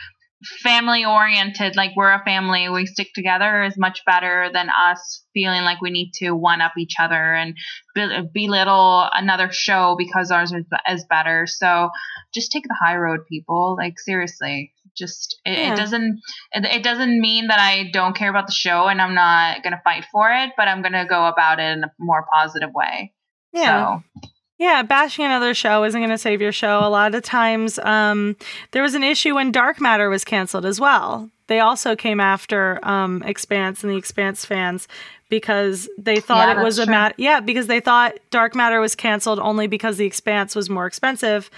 [0.62, 5.62] family oriented like we're a family we stick together is much better than us feeling
[5.62, 7.56] like we need to one up each other and
[7.94, 10.52] be- belittle another show because ours
[10.88, 11.46] is better.
[11.46, 11.90] So
[12.32, 13.76] just take the high road people.
[13.76, 15.72] Like seriously just it, Yeah.
[15.72, 16.20] it doesn't
[16.53, 19.80] it, it doesn't mean that i don't care about the show and i'm not gonna
[19.84, 23.12] fight for it but i'm gonna go about it in a more positive way
[23.53, 24.01] Yeah.
[24.01, 24.22] so
[24.59, 26.80] Yeah, bashing another show isn't going to save your show.
[26.82, 28.34] A lot of times, um,
[28.72, 31.30] there was an issue when Dark Matter was canceled as well.
[31.46, 34.88] They also came after um, Expanse and the Expanse fans
[35.30, 37.14] because they thought Yeah, it was a mat.
[37.18, 41.51] Yeah, because they thought Dark Matter was canceled only because the Expanse was more expensive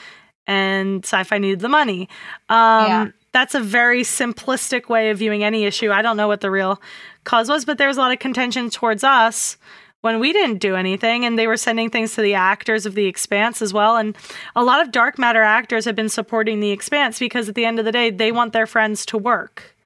[0.46, 2.06] and Sci-Fi needed the money.
[2.50, 3.06] Um, Yeah.
[3.32, 5.90] That's a very simplistic way of viewing any issue.
[5.90, 6.80] I don't know what the real
[7.24, 9.56] cause was, but there was a lot of contention towards us
[10.02, 13.04] when we didn't do anything and they were sending things to the actors of the
[13.06, 14.16] expanse as well and
[14.56, 17.78] a lot of dark matter actors have been supporting the expanse because at the end
[17.78, 19.76] of the day they want their friends to work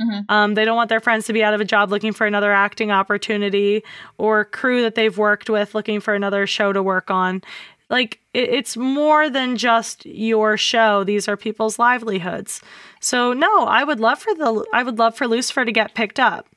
[0.00, 0.24] Mhm.
[0.28, 2.52] um, they don't want their friends to be out of a job looking for another
[2.52, 3.82] acting opportunity
[4.18, 7.42] or crew that they've worked with looking for another show to work on
[7.90, 12.60] like it, it's more than just your show these are people's livelihoods
[13.00, 16.18] so no i would love for the i would love for lucifer to get picked
[16.18, 16.48] up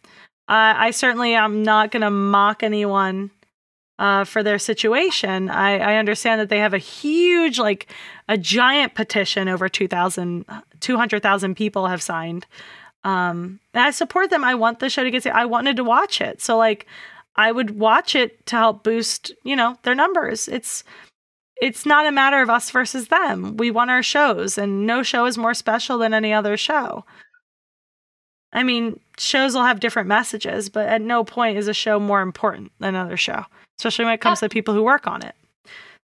[0.50, 3.32] uh, I certainly am not going to mock anyone
[4.00, 5.50] uh, for their situation.
[5.50, 7.94] I, I understand that they have a huge, like
[8.30, 10.46] a giant petition over 2,000,
[10.80, 12.46] 200,000 people have signed.
[13.04, 14.46] Um, and I support them.
[14.46, 16.42] I want the show to get, I wanted to watch it.
[16.42, 16.86] So like,
[17.36, 20.48] I would watch it to help boost, you know, their numbers.
[20.48, 20.86] It's,
[21.62, 23.58] it's not a matter of us versus them.
[23.58, 27.06] We want our shows and no show is more special than any other show.
[28.54, 32.22] I mean, shows will have different messages, but at no point is a show more
[32.22, 33.44] important than another show,
[33.80, 35.36] especially when it comes to people who work on it.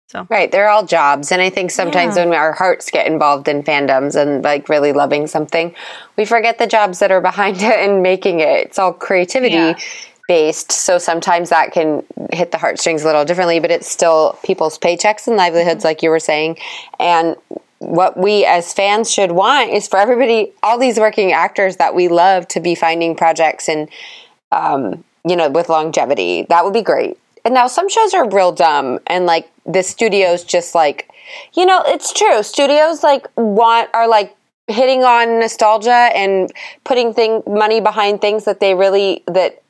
[0.08, 2.24] So Right, they're all jobs, and I think sometimes Yeah.
[2.24, 5.74] when our hearts get involved in fandoms and like really loving something,
[6.16, 8.66] we forget the jobs that are behind it and making it.
[8.66, 9.74] It's all creativity Yeah.
[10.28, 14.78] Based, so sometimes that can hit the heartstrings a little differently, but it's still people's
[14.78, 16.58] paychecks and livelihoods, like you were saying,
[17.00, 17.34] and
[17.78, 22.08] what we as fans should want is for everybody, all these working actors that we
[22.08, 23.88] love, to be finding projects and
[24.52, 26.46] um, you know, with longevity.
[26.48, 27.18] That would be great.
[27.44, 31.10] And now some shows are real dumb and like the studios just like
[31.54, 32.42] you know, it's true.
[32.42, 34.34] Studios like want are like
[34.66, 36.50] hitting on nostalgia and
[36.84, 39.62] putting thing money behind things that they really that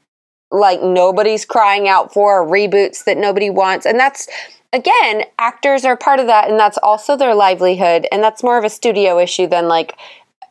[0.50, 3.86] like nobody's crying out for or reboots that nobody wants.
[3.86, 4.28] And that's
[4.72, 8.64] again, actors are part of that and that's also their livelihood and that's more of
[8.64, 9.96] a studio issue than like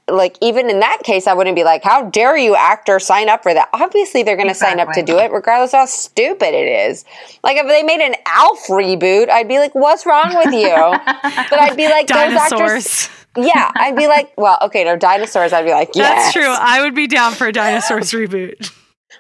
[0.10, 3.44] like even in that case, I wouldn't be like, "How dare you, actor, sign up
[3.44, 6.54] for that?" Obviously, they're going to sign up to do it, regardless of how stupid
[6.54, 7.04] it is.
[7.44, 10.70] Like if they made an Alf reboot, I'd be like, "What's wrong with you?"
[11.50, 13.10] but I'd be like, "Those actors." Dinosaurs.
[13.36, 16.56] Yeah, I'd be like, "Well, okay, no dinosaurs." I'd be like, "Yes, That's true.
[16.58, 18.72] I would be down for a dinosaurs reboot.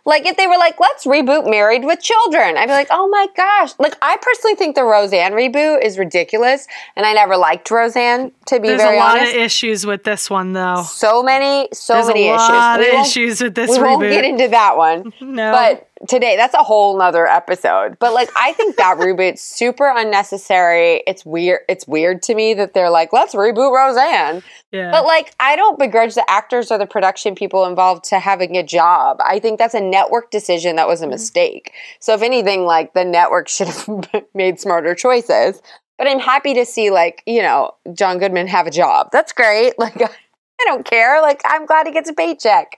[0.06, 3.28] Like if they were like, let's reboot Married with Children, I'd be like, oh my
[3.36, 3.72] gosh.
[3.80, 8.60] Like I personally think the Roseanne reboot is ridiculous, and I never liked Roseanne to
[8.60, 9.36] be There's very a lot honest.
[9.36, 10.84] of issues with this one, though.
[10.84, 12.50] so many, so There's many a issues.
[12.50, 13.82] lot We of issues with this reboot.
[13.82, 15.14] we won't get into that one.
[15.22, 17.98] no, But today, that's a whole nother episode.
[18.00, 21.04] But like, I think that reboot's super unnecessary.
[21.08, 21.62] It's weird.
[21.70, 24.44] It's weird to me that they're like, let's reboot Roseanne.
[24.72, 24.92] yeah.
[24.92, 28.64] But like, I don't begrudge the actors or the production people involved to having a
[28.64, 29.18] job.
[29.24, 30.90] I think that's a network decision that Mm-hmm.
[30.92, 31.72] was a mistake.
[32.00, 33.88] So if anything, like the network should have
[34.34, 35.62] made smarter choices.
[35.98, 39.10] But I'm happy to see like, you know, John Goodman have a job.
[39.12, 39.78] That's great.
[39.80, 41.22] Like I don't care.
[41.22, 42.78] Like I'm glad he gets a paycheck.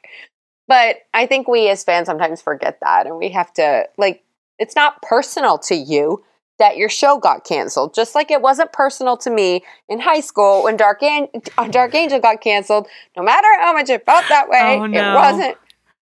[0.69, 4.23] But I think we as fans sometimes forget that and we have to like
[4.57, 6.23] it's not personal to you
[6.59, 7.93] that your show got canceled.
[7.93, 11.29] Just like it wasn't personal to me in high school when Dark, An-
[11.71, 12.87] Dark Angel got canceled.
[13.17, 15.57] No matter how much it felt that way, Oh, it wasn't.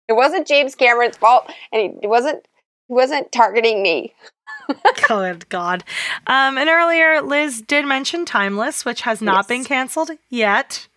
[0.10, 2.46] It wasn't James Cameron's fault, and he, it wasn't.
[2.90, 4.14] He wasn't targeting me.
[5.08, 5.86] Good God.
[6.28, 9.48] Um, and earlier, Liz did mention Timeless, which has not Yes.
[9.48, 10.88] been canceled yet.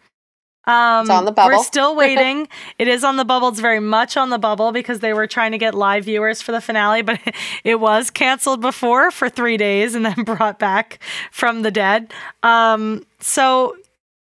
[0.66, 1.56] Um, It's on the bubble.
[1.56, 2.48] We're still waiting.
[2.78, 3.48] it is on the bubble.
[3.48, 6.52] It's very much on the bubble because they were trying to get live viewers for
[6.52, 7.20] the finale, but
[7.64, 10.98] it was canceled before for three days and then brought back
[11.30, 12.12] from the dead.
[12.42, 13.76] Um, so,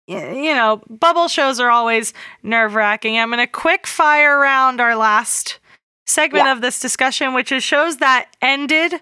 [0.08, 2.12] you know, bubble shows are always
[2.42, 3.18] nerve wracking.
[3.18, 5.58] I'm going to quick fire around our last
[6.06, 6.52] segment Yeah.
[6.52, 8.94] of this discussion, which is shows that ended,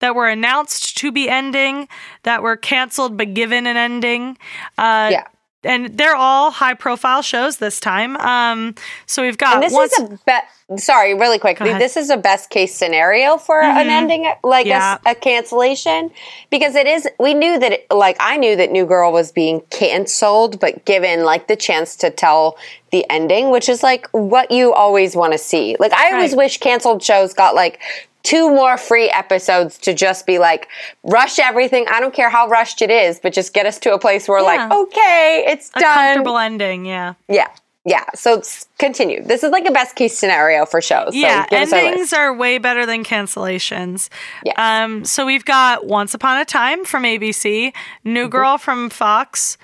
[0.00, 1.88] that were announced to be ending,
[2.22, 4.38] that were canceled but given an ending.
[4.78, 5.24] Uh, Yeah.
[5.64, 8.16] And they're all high profile shows this time.
[8.18, 8.74] Um,
[9.06, 11.72] so we've got And this once- is a be- sorry, really quickly.
[11.74, 13.90] This is a best case scenario for an Mhm.
[13.90, 14.92] ending, like a Yeah.
[14.94, 16.10] s- a, cancellation,
[16.50, 17.08] because it is.
[17.18, 21.24] We knew that, it, like I knew that New Girl was being canceled, but given
[21.24, 22.56] like the chance to tell
[22.92, 25.74] the ending, which is like what you always want to see.
[25.80, 26.38] Like I always Right.
[26.44, 27.80] wish canceled shows got like.
[28.26, 30.66] Two more free episodes to just be like,
[31.04, 31.86] rush everything.
[31.88, 34.40] I don't care how rushed it is, but just get us to a place where,
[34.40, 34.66] Yeah.
[34.66, 35.94] like, okay, it's a done.
[35.94, 36.86] comfortable ending.
[36.86, 37.14] Yeah.
[37.28, 37.48] Yeah.
[37.84, 38.02] Yeah.
[38.16, 38.42] So
[38.80, 39.22] continue.
[39.22, 41.12] This is like a best case scenario for shows.
[41.12, 44.08] So yeah, endings are way better than cancellations.
[44.44, 44.56] Yes.
[44.58, 47.72] Um, so we've got Once Upon a Time from ABC,
[48.02, 48.30] New Mm-hmm.
[48.30, 49.56] Girl from Fox,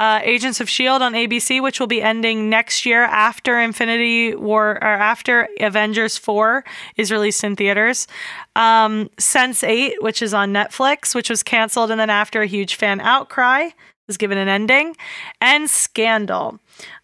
[0.00, 4.70] uh, Agents of Shield on ABC, which will be ending next year after Infinity War
[4.70, 6.64] or after Avengers Four
[6.96, 8.08] is released in theaters.
[8.56, 12.76] Um, Sense Eight, which is on Netflix, which was canceled, and then after a huge
[12.76, 13.68] fan outcry,
[14.06, 14.96] was given an ending,
[15.38, 16.58] and Scandal.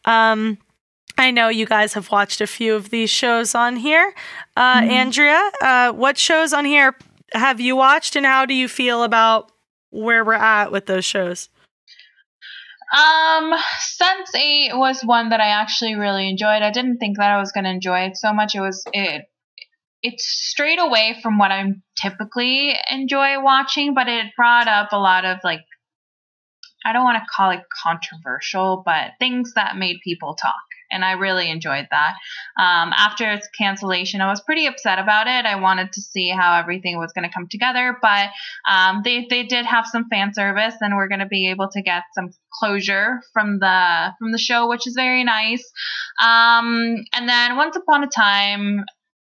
[0.06, 0.56] Um,
[1.18, 4.14] I know you guys have watched a few of these shows on here.
[4.56, 6.96] Uh, Andrea, uh, what shows on here
[7.34, 9.52] have you watched, and how do you feel about
[9.90, 11.50] where we're at with those shows?
[12.94, 16.62] Um, Sense Eight was one that I actually really enjoyed.
[16.62, 18.54] I didn't think that I was going to enjoy it so much.
[18.54, 19.24] It was it.
[20.02, 21.64] It's straight away from what I
[22.00, 25.62] typically enjoy watching, but it brought up a lot of like
[26.84, 30.65] I don't want to call it controversial, but things that made people talk.
[30.90, 32.14] And I really enjoyed that.
[32.58, 35.44] Um, after its cancellation, I was pretty upset about it.
[35.44, 38.30] I wanted to see how everything was going to come together, but
[38.70, 41.82] um, they they did have some fan service, and we're going to be able to
[41.82, 45.64] get some closure from the from the show, which is very nice.
[46.22, 48.84] Um, and then Once Upon a Time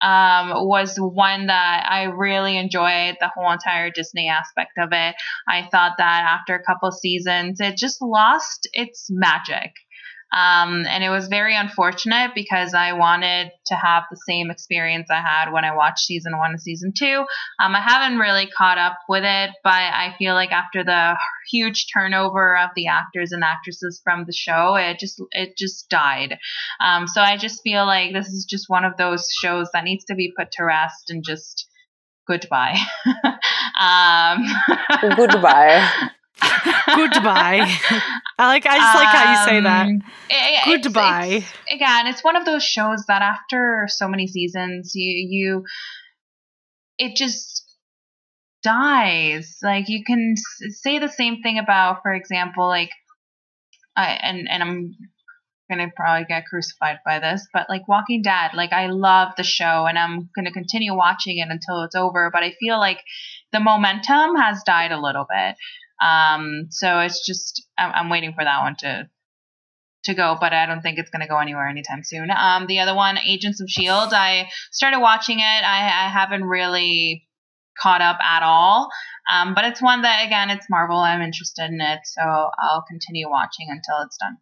[0.05, 5.15] um, was one that I really enjoyed the whole entire Disney aspect of it.
[5.49, 9.73] I thought that after a couple seasons, it just lost its magic.
[10.35, 15.21] Um, and it was very unfortunate because I wanted to have the same experience I
[15.21, 17.25] had when I watched season one and season two.
[17.63, 21.17] Um, I haven't really caught up with it, but I feel like after the
[21.53, 26.39] huge turnover of the actors and actresses from the show, it just it just died.
[26.81, 30.05] Um, so I just feel like this is just one of those shows that needs
[30.07, 31.69] to be put to rest and just
[32.27, 32.77] goodbye.
[33.81, 34.45] um,
[35.17, 35.89] Goodbye.
[36.87, 37.61] Goodbye.
[38.39, 38.67] I like.
[38.67, 39.87] I just like how you say that.
[39.87, 41.27] Um, it- it's- Goodbye.
[41.27, 45.65] it's- again, it's one of those shows that after so many seasons, you you
[46.99, 47.65] it just
[48.63, 49.59] dies.
[49.63, 52.91] Like you can s- say the same thing about, for example, like
[53.97, 54.97] I and and I'm
[55.71, 59.87] gonna probably get crucified by this, but like Walking Dead, like I love the show
[59.87, 62.31] and I'm gonna continue watching it until it's over.
[62.33, 63.01] But I feel like
[63.53, 65.57] the momentum has died a little bit.
[66.03, 69.09] Um, so it's just I'm, I'm waiting for that one to
[70.05, 72.31] to go, but I don't think it's going to go anywhere anytime soon.
[72.31, 75.43] Um, the other one, Agents of Shield, I started watching it.
[75.43, 77.27] I, I haven't really
[77.81, 78.91] caught up at all,
[79.33, 80.99] um, but it's one that again, it's Marvel.
[80.99, 84.37] I'm interested in it, so I'll continue watching until it's done.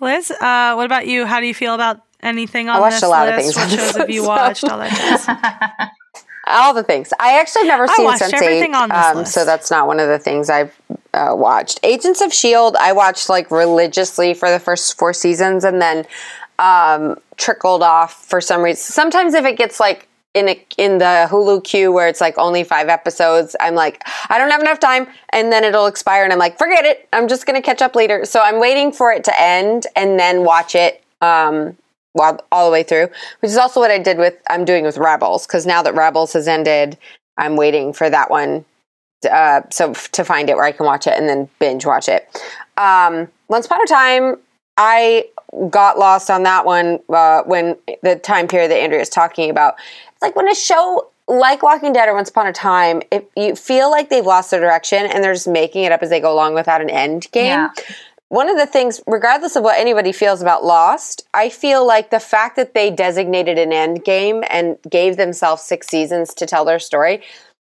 [0.00, 1.24] Liz, uh, what about you?
[1.26, 3.38] How do you feel about anything on I watched this a lot list?
[3.48, 4.64] of things What on this shows have you watched?
[4.68, 5.26] All that jazz.
[6.46, 7.12] All the things.
[7.18, 9.86] I actually have never I seen watched Sense8, everything on this um, so that's not
[9.86, 10.78] one of the things I've
[11.12, 11.80] uh, watched.
[11.82, 16.06] Agents of Shield, I watched like religiously for the first four seasons, and then
[16.58, 18.80] um, trickled off for some reason.
[18.80, 22.64] Sometimes if it gets like in a, in the Hulu queue where it's like only
[22.64, 26.38] five episodes, I'm like, I don't have enough time, and then it'll expire, and I'm
[26.38, 27.08] like, forget it.
[27.12, 28.24] I'm just gonna catch up later.
[28.24, 31.02] So I'm waiting for it to end and then watch it.
[31.20, 31.76] Um,
[32.18, 33.08] all the way through,
[33.40, 36.32] which is also what I did with I'm doing with Rebels because now that Rebels
[36.34, 36.96] has ended,
[37.36, 38.64] I'm waiting for that one.
[39.28, 42.08] Uh, so f- to find it where I can watch it and then binge watch
[42.08, 42.28] it.
[42.76, 44.36] Um, Once upon a time,
[44.76, 45.26] I
[45.70, 49.76] got lost on that one uh, when the time period that Andrea is talking about.
[50.12, 53.56] It's like when a show like Walking Dead or Once Upon a Time, if you
[53.56, 56.32] feel like they've lost their direction and they're just making it up as they go
[56.32, 57.70] along without an end game Yeah.
[58.28, 62.20] One of the things, regardless of what anybody feels about Lost, I feel like the
[62.20, 66.78] fact that they designated an end game and gave themselves six seasons to tell their
[66.78, 67.22] story.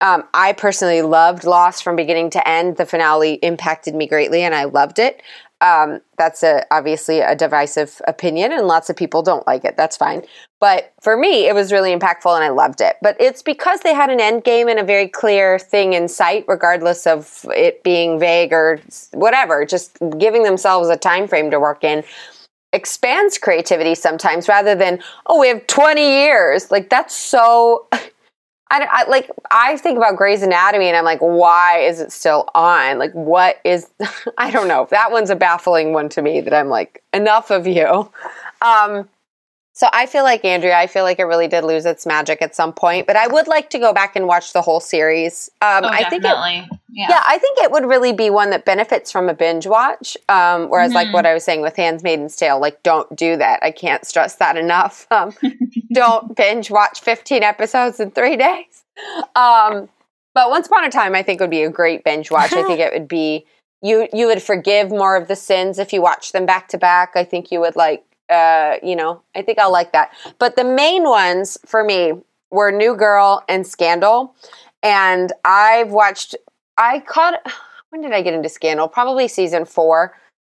[0.01, 2.77] Um, I personally loved Lost from beginning to end.
[2.77, 5.23] The finale impacted me greatly, and I loved it.
[5.61, 9.77] Um, that's a, obviously a divisive opinion, and lots of people don't like it.
[9.77, 10.23] That's fine.
[10.61, 12.97] But for me, it was really impactful, and I loved it.
[13.01, 16.45] But it's because they had an end game and a very clear thing in sight,
[16.49, 18.81] regardless of it being vague or
[19.13, 19.65] whatever.
[19.65, 22.05] Just giving themselves a time frame to work in
[22.73, 26.71] expands creativity sometimes, rather than oh, we have twenty years.
[26.71, 27.87] Like that's so.
[28.71, 32.49] I, I like I think about Grey's Anatomy and I'm like, why is it still
[32.55, 32.99] on?
[32.99, 33.89] Like, what is?
[34.39, 34.89] I don't know.
[34.91, 36.41] That one's a baffling one to me.
[36.41, 38.11] That I'm like, enough of you.
[38.63, 39.09] Um,
[39.77, 40.77] so I feel like Andrea.
[40.79, 43.07] I feel like it really did lose its magic at some point.
[43.07, 45.51] But I would like to go back and watch the whole series.
[45.61, 46.29] Um, Oh, I think it,
[46.91, 47.07] yeah.
[47.11, 50.17] yeah, I think it would really be one that benefits from a binge watch.
[50.29, 51.13] Um, whereas, like Mhm.
[51.15, 53.59] what I was saying with Handmaid's Tale, like don't do that.
[53.63, 55.07] I can't stress that enough.
[55.11, 55.35] Um,
[55.93, 58.85] don't binge watch 15 episodes in three days.
[59.37, 59.89] Um,
[60.35, 62.53] but Once Upon a Time, I think would be a great binge watch.
[62.53, 63.45] I think it would be
[63.83, 64.09] you.
[64.13, 67.13] You would forgive more of the sins if you watch them back to back.
[67.17, 68.05] I think you would like.
[68.29, 70.11] Uh, you know, I think I'll like that.
[70.39, 72.15] But the main ones for me
[72.51, 74.35] were New Girl and Scandal.
[74.83, 76.35] And I've watched,
[76.77, 77.41] I caught,
[77.91, 78.89] when did I get into Scandal?
[78.89, 80.17] Probably season four,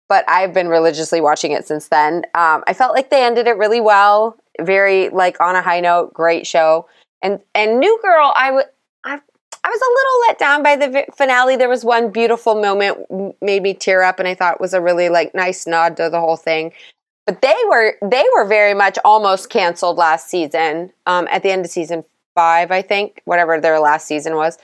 [0.09, 2.25] but I've been religiously watching it since then.
[2.33, 6.13] Um, I felt like they ended it really well, very like on a high note,
[6.13, 6.87] great show.
[7.21, 8.65] And and New Girl, I would,
[9.03, 9.19] I,
[9.63, 11.55] I was a little let down by the finale.
[11.55, 12.99] There was one beautiful moment
[13.41, 16.19] made me tear up, and I thought was a really like nice nod to the
[16.19, 16.73] whole thing.
[17.27, 20.91] But they were they were very much almost canceled last season.
[21.05, 22.03] Um, at the end of season
[22.33, 24.57] five, I think, whatever their last season was.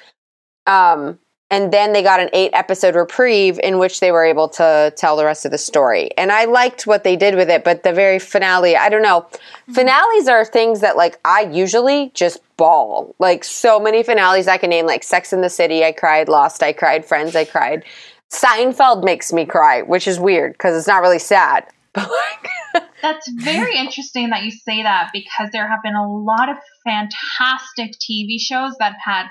[0.65, 1.19] Um,
[1.53, 5.15] and then they got an eight episode reprieve in which they were able to tell
[5.15, 6.09] the rest of the story.
[6.17, 9.27] And I liked what they did with it, but the very finale, I don't know.
[9.71, 14.71] Finales are things that like I usually just bawl Like so many finales I can
[14.71, 17.83] name, like Sex and the City, I cried, Lost, I cried, Friends, I cried.
[18.31, 21.67] Seinfeld makes me cry, which is weird because it's not really sad.
[21.95, 26.49] But like, That's very interesting that you say that because there have been a lot
[26.49, 29.25] of fantastic TV shows that have had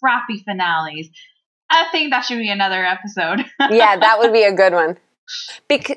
[0.00, 1.10] crappy finales.
[1.68, 3.44] I think that should be another episode.
[3.70, 4.96] yeah, that would be a good one.
[5.68, 5.96] Because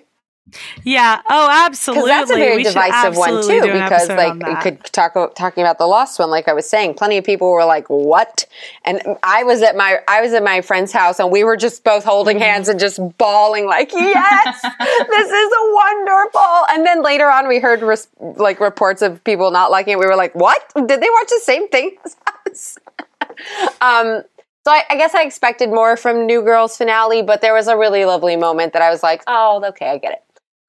[0.83, 1.21] Yeah.
[1.29, 2.09] Oh, absolutely.
[2.09, 3.61] that's a very We divisive one too.
[3.61, 6.95] Because like you could talk about talking about the lost one, like I was saying,
[6.95, 8.45] plenty of people were like, "What?"
[8.83, 11.83] And I was at my I was at my friend's house, and we were just
[11.83, 12.43] both holding Mm-hmm.
[12.43, 17.59] hands and just bawling, like, "Yes, this is a wonderful." And then later on, we
[17.59, 19.99] heard res- like reports of people not liking it.
[19.99, 20.61] We were like, "What?
[20.75, 22.15] Did they watch the same thing as
[22.49, 22.77] us?"
[23.81, 24.23] um.
[24.63, 27.75] So I, I guess I expected more from New Girl's finale, but there was a
[27.75, 30.23] really lovely moment that I was like, "Oh, okay, I get it."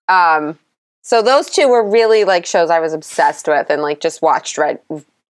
[0.09, 0.59] Um,
[1.03, 4.57] so those two were really like shows I was obsessed with and like just watched
[4.57, 4.81] right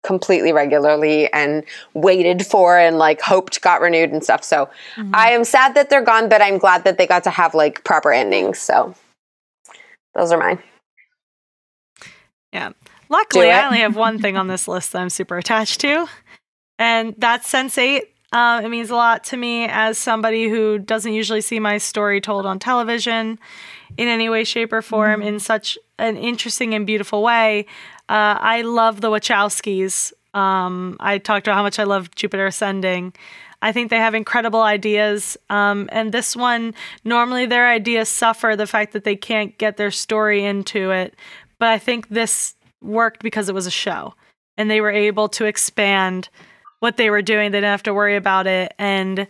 [0.02, 4.42] completely regularly and waited for and like hoped got renewed and stuff.
[4.42, 4.70] So
[5.12, 7.84] I am sad that they're gone, but I'm glad that they got to have like
[7.84, 8.58] proper endings.
[8.58, 8.94] So
[10.14, 10.58] those are mine.
[12.52, 12.72] Yeah.
[13.10, 16.06] Luckily, I only have one thing on this list that I'm super attached to,
[16.78, 18.02] and that's Sense8.
[18.32, 22.20] Uh, it means a lot to me as somebody who doesn't usually see my story
[22.20, 23.38] told on television
[23.96, 27.66] in any way, shape, or form in such an interesting and beautiful way.
[28.08, 30.12] Uh, I love the Wachowskis.
[30.34, 33.14] Um, I talked about how much I love Jupiter Ascending.
[33.60, 35.36] I think they have incredible ideas.
[35.50, 36.74] Um, and this one,
[37.04, 41.14] normally their ideas suffer the fact that they can't get their story into it.
[41.58, 44.14] But I think this worked because it was a show
[44.56, 46.28] and they were able to expand
[46.80, 47.50] what they were doing.
[47.50, 48.72] They didn't have to worry about it.
[48.78, 49.26] And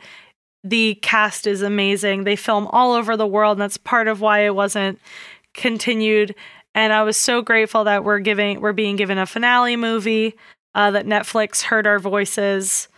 [0.68, 2.24] the cast is amazing.
[2.24, 4.98] They film all over the world, and that's part of why it wasn't
[5.54, 6.34] continued.
[6.74, 10.34] And I was so grateful that we're giving we're being given a finale movie,
[10.74, 12.88] uh, that Netflix heard our voices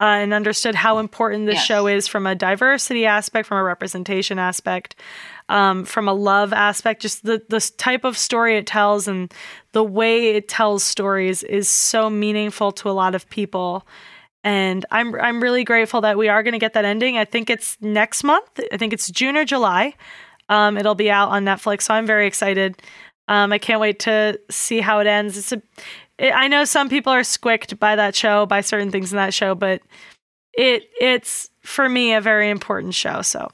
[0.00, 1.64] uh, and understood how important this Yes.
[1.64, 4.94] show is from a diversity aspect, from a representation aspect,
[5.48, 7.02] um, from a love aspect.
[7.02, 9.32] Just the this type of story it tells and
[9.72, 13.86] the way it tells stories is so meaningful to a lot of people.
[14.42, 17.18] And I'm I'm really grateful that we are going to get that ending.
[17.18, 18.60] I think it's next month.
[18.72, 19.94] I think it's June or July.
[20.48, 22.82] Um, it'll be out on Netflix, so I'm very excited.
[23.28, 25.36] Um, I can't wait to see how it ends.
[25.36, 25.62] It's a,
[26.18, 29.32] it, I know some people are squicked by that show, by certain things in that
[29.32, 29.82] show, but
[30.52, 33.22] it it's for me a very important show.
[33.22, 33.48] So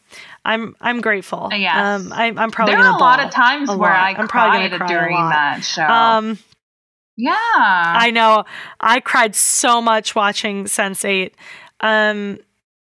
[0.45, 1.51] I'm I'm grateful.
[1.53, 1.77] Yes.
[1.77, 3.91] Um, I, I'm probably there are a lot of times where lot.
[3.91, 5.83] I I'm probably cried cry during that show.
[5.83, 6.39] Um,
[7.17, 7.33] yeah.
[7.35, 8.45] I know.
[8.81, 11.35] I cried so much watching Sense Eight.
[11.81, 12.39] Um,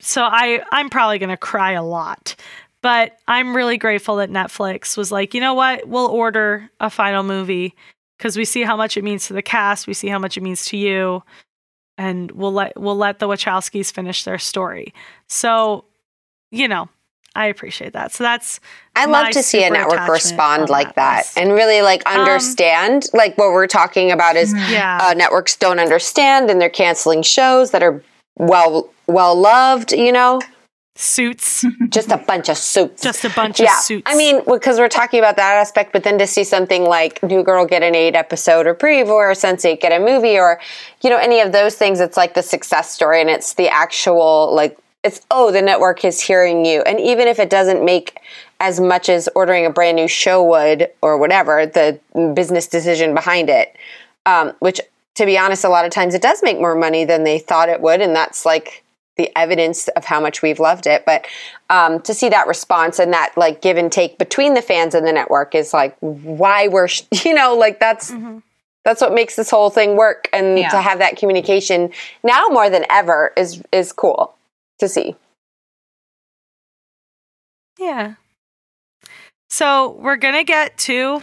[0.00, 2.36] so I I'm probably gonna cry a lot.
[2.80, 7.24] But I'm really grateful that Netflix was like, you know what, we'll order a final
[7.24, 7.74] movie
[8.16, 10.42] because we see how much it means to the cast, we see how much it
[10.42, 11.22] means to you,
[11.96, 14.94] and we'll let we'll let the Wachowskis finish their story.
[15.28, 15.84] So,
[16.50, 16.88] you know,
[17.38, 18.10] I appreciate that.
[18.12, 18.58] So that's
[18.96, 21.38] I love to see a network respond like that list.
[21.38, 24.70] and really like Um, understand like what we're talking about is Mhm.
[24.72, 24.98] yeah.
[25.00, 28.02] uh, networks don't understand and they're canceling shows that are
[28.36, 30.40] well well loved, you know,
[30.96, 31.64] suits.
[31.90, 33.02] just a bunch of suits.
[33.04, 34.02] Just a bunch yeah, of suits.
[34.04, 37.44] I mean, because we're talking about that aspect, but then to see something like New
[37.44, 40.60] Girl get an eight episode reprieve or Sense8 get a movie or,
[41.02, 44.52] you know, any of those things, it's like the success story and it's the actual,
[44.52, 46.82] like, it's, oh, the network is hearing you.
[46.82, 48.18] And even if it doesn't make
[48.60, 52.00] as much as ordering a brand new show would or whatever, the
[52.34, 53.76] business decision behind it,
[54.26, 54.80] um, which
[55.14, 57.68] to be honest, a lot of times it does make more money than they thought
[57.68, 58.00] it would.
[58.00, 58.84] And that's like,
[59.16, 61.04] the evidence of how much we've loved it.
[61.04, 61.26] But
[61.70, 65.04] um, to see that response and that like give and take between the fans and
[65.04, 68.44] the network is like why we're sh- you know like that's Mhm.
[68.84, 70.28] that's what makes this whole thing work.
[70.32, 70.68] And Yeah.
[70.68, 71.90] to have that communication
[72.22, 74.36] now more than ever is is cool
[74.78, 75.14] to see.
[77.78, 78.14] Yeah.
[79.50, 81.22] So we're gonna get to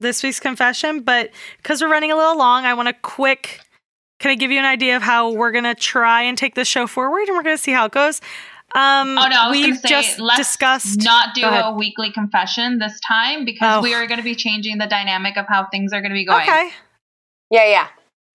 [0.00, 3.60] this week's confession, but because we're running a little long, I want to quick
[4.20, 6.86] kind of give you an idea of how we're gonna try and take this show
[6.86, 8.20] forward, and we're gonna see how it goes.
[8.74, 11.02] Um, Oh no, I was we've say just let's discussed.
[11.04, 13.82] not do a weekly confession this time because Oh.
[13.82, 16.24] we are going to be changing the dynamic of how things are going to be
[16.24, 16.40] going.
[16.40, 16.70] okay,
[17.50, 17.88] Yeah, yeah.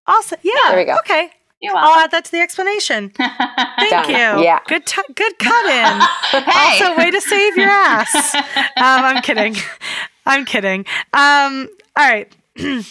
[0.05, 0.37] awesome.
[0.43, 0.95] Yeah, There we go.
[0.99, 2.03] Okay, You're I'll welcome.
[2.03, 3.09] add that to the explanation.
[3.17, 4.43] Thank you.
[4.43, 4.59] Yeah.
[4.67, 6.43] Good, t- good cut in.
[6.43, 6.81] hey.
[6.83, 8.35] Also, way to save your ass.
[8.35, 8.43] um,
[8.77, 9.55] I'm kidding.
[10.25, 10.85] I'm kidding.
[11.13, 12.31] Um, all right.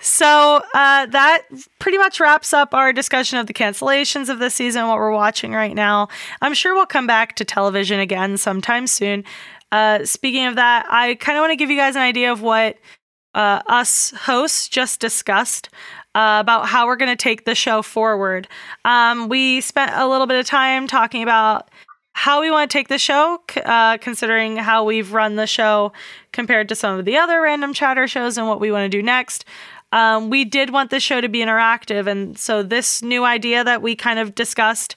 [0.00, 1.42] so uh, that
[1.78, 5.52] pretty much wraps up our discussion of the cancellations of this season, what we're watching
[5.52, 6.08] right now.
[6.42, 9.24] I'm sure we'll come back to television again sometime soon.
[9.72, 12.42] Uh, speaking of that, I kind of want to give you guys an idea of
[12.42, 12.76] what
[13.34, 15.70] uh, us hosts just discussed
[16.14, 18.48] uh, about how we're going to take the show forward.
[18.84, 21.70] Um, we spent a little bit of time talking about
[22.12, 25.92] how we want to take the show, uh, considering how we've run the show
[26.32, 29.02] compared to some of the other random chatter shows and what we want to do
[29.02, 29.44] next.
[29.90, 33.82] Um, we did want the show to be interactive, and so this new idea that
[33.82, 34.96] we kind of discussed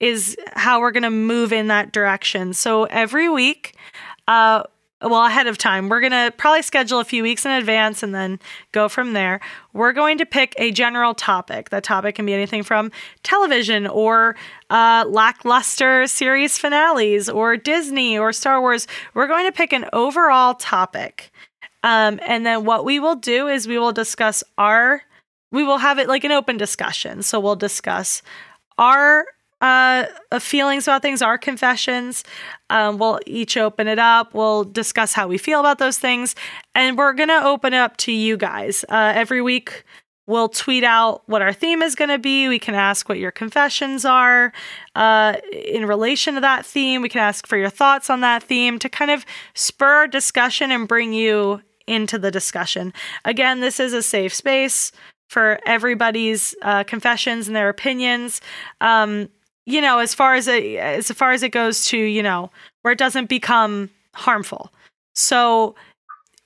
[0.00, 2.52] is how we're going to move in that direction.
[2.52, 3.74] So every week,
[4.26, 4.62] uh,
[5.00, 8.12] well, ahead of time, we're going to probably schedule a few weeks in advance and
[8.12, 8.40] then
[8.72, 9.40] go from there.
[9.72, 11.70] We're going to pick a general topic.
[11.70, 12.90] That topic can be anything from
[13.22, 14.34] television or
[14.70, 18.88] uh, lackluster series finales or Disney or Star Wars.
[19.14, 21.30] We're going to pick an overall topic.
[21.84, 25.02] Um, and then what we will do is we will discuss our,
[25.52, 27.22] we will have it like an open discussion.
[27.22, 28.20] So we'll discuss
[28.78, 29.26] our
[29.60, 32.24] uh, uh, feelings about things, our confessions.
[32.70, 34.34] Um, we'll each open it up.
[34.34, 36.34] We'll discuss how we feel about those things.
[36.74, 38.84] And we're going to open it up to you guys.
[38.88, 39.84] Uh, every week,
[40.26, 42.48] we'll tweet out what our theme is going to be.
[42.48, 44.52] We can ask what your confessions are
[44.94, 47.02] uh, in relation to that theme.
[47.02, 49.24] We can ask for your thoughts on that theme to kind of
[49.54, 52.92] spur discussion and bring you into the discussion.
[53.24, 54.92] Again, this is a safe space
[55.28, 58.40] for everybody's uh, confessions and their opinions.
[58.80, 59.28] Um,
[59.68, 62.50] you know, as far as it, as far as it goes to, you know,
[62.82, 64.72] where it doesn't become harmful.
[65.14, 65.74] So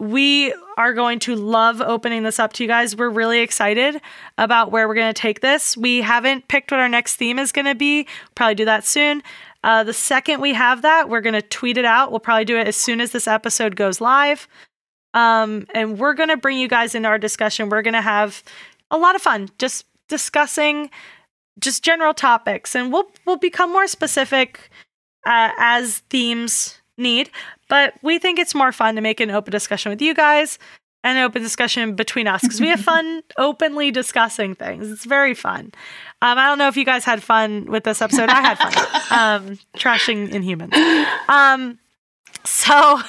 [0.01, 2.97] we are going to love opening this up to you guys.
[2.97, 4.01] We're really excited
[4.39, 5.77] about where we're going to take this.
[5.77, 8.09] We haven't picked what our next theme is going to be.
[8.35, 9.23] Probably do that soon.
[9.63, 12.11] Uh, the second we have that, we're going to tweet it out.
[12.11, 14.49] We'll probably do it as soon as this episode goes live.
[15.15, 17.69] Um, and we're going to bring you guys into our discussion.
[17.69, 18.43] We're going to have
[18.91, 20.91] a lot of fun just discussing
[21.59, 24.71] just general topics, and we'll we'll become more specific
[25.27, 27.31] uh, as themes need.
[27.69, 30.59] but we think it's more fun to make an open discussion with you guys
[31.05, 34.91] and an open discussion between us because we have fun openly discussing things.
[34.91, 35.73] It's very fun.
[36.21, 38.29] Um, I don't know if you guys had fun with this episode.
[38.29, 38.73] I had fun
[39.51, 40.75] um, trashing Inhumans.
[41.29, 41.79] Um,
[42.45, 43.01] so,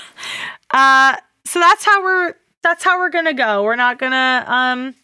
[0.72, 1.16] uh,
[1.46, 2.34] so that's how we're
[2.64, 3.64] that's how we're gonna go.
[3.64, 4.96] We're not gonna um,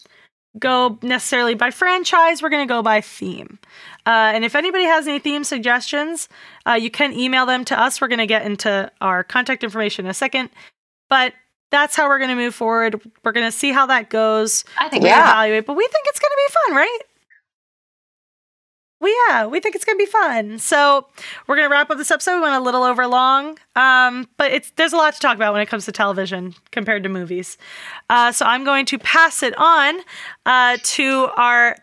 [0.58, 2.42] go necessarily by franchise.
[2.42, 3.60] We're gonna go by theme.
[4.06, 6.30] Uh, and if anybody has any theme suggestions,
[6.66, 8.02] uh, you can email them to us.
[8.02, 10.50] We're going to get into our contact information in a second.
[11.10, 11.34] But
[11.70, 13.00] that's how we're going to move forward.
[13.24, 14.66] We're going to see how that goes.
[14.80, 15.30] I think we Yeah.
[15.30, 17.00] evaluate, but we think it's going to be fun, right?
[19.00, 20.60] Well, yeah, we think it's going to be fun.
[20.60, 21.08] So
[21.48, 22.36] we're going to wrap up this episode.
[22.36, 25.54] We went a little over long, um, but it's there's a lot to talk about
[25.54, 27.58] when it comes to television compared to movies.
[28.10, 30.00] Uh, so I'm going to pass it on
[30.46, 31.78] uh, to our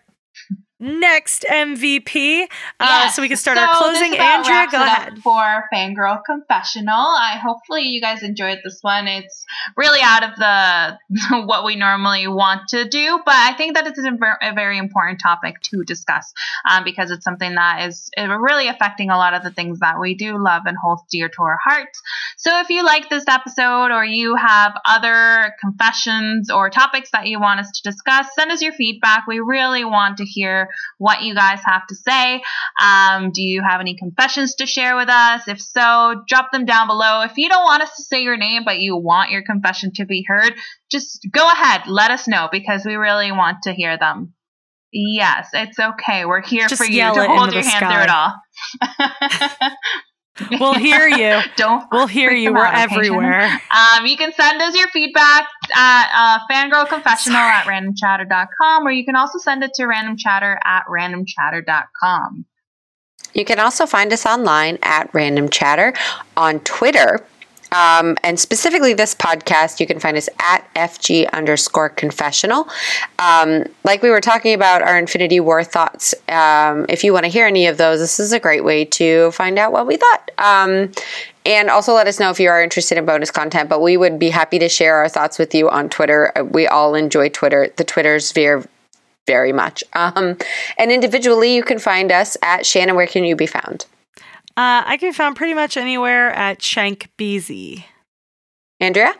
[0.78, 2.46] next MVP, uh,
[2.80, 3.16] Yes.
[3.16, 4.16] so we can start So our closing.
[4.16, 5.18] Andrea, go ahead.
[5.20, 6.94] for Fangirl Confessional.
[6.94, 9.08] I hopefully you guys enjoyed this one.
[9.08, 9.44] It's
[9.76, 10.98] really out of the
[11.46, 14.12] what we normally want to do, but I think that it's a,
[14.42, 16.32] a very important topic to discuss
[16.70, 20.14] um, because it's something that is really affecting a lot of the things that we
[20.14, 22.00] do love and hold dear to our hearts.
[22.36, 27.40] So if you like this episode or you have other confessions or topics that you
[27.40, 29.26] want us to discuss, send us your feedback.
[29.26, 30.65] We really want to hear
[30.98, 32.42] what you guys have to say.
[32.82, 35.48] Um, do you have any confessions to share with us?
[35.48, 37.22] If so, drop them down below.
[37.22, 40.04] If you don't want us to say your name, but you want your confession to
[40.04, 40.54] be heard,
[40.90, 41.82] just go ahead.
[41.86, 44.34] Let us know because we really want to hear them.
[44.92, 46.24] Yes, it's okay.
[46.24, 49.70] We're here Just for you to hold your hand through it all.
[50.60, 51.40] We'll hear you.
[51.56, 52.52] Don't We'll hear you.
[52.52, 53.60] We're everywhere.
[53.74, 59.16] um, you can send us your feedback at uh, fangirlconfessional at randomchatter.com or you can
[59.16, 62.44] also send it to randomchatter at randomchatter.com.
[63.34, 65.92] You can also find us online at Random Chatter
[66.36, 67.24] on Twitter.
[67.72, 72.68] Um, and specifically, this podcast, you can find us at FG underscore confessional.
[73.18, 77.30] Um, like we were talking about our Infinity War thoughts, um, if you want to
[77.30, 80.30] hear any of those, this is a great way to find out what we thought.
[80.38, 80.92] Um,
[81.44, 84.18] and also let us know if you are interested in bonus content, but we would
[84.18, 86.32] be happy to share our thoughts with you on Twitter.
[86.50, 88.64] We all enjoy Twitter, the Twitter sphere
[89.26, 89.84] very much.
[89.92, 90.36] Um,
[90.78, 92.96] and individually, you can find us at Shannon.
[92.96, 93.86] Where can you be found?
[94.56, 97.84] Uh, I can be found pretty much anywhere at Shank BZ.
[98.80, 99.12] Andrea?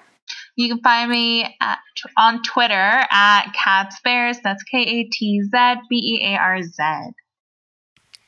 [0.57, 1.79] You can find me at,
[2.17, 4.39] on Twitter at Katzbearz.
[4.43, 6.83] That's K A T Z B E A R Z.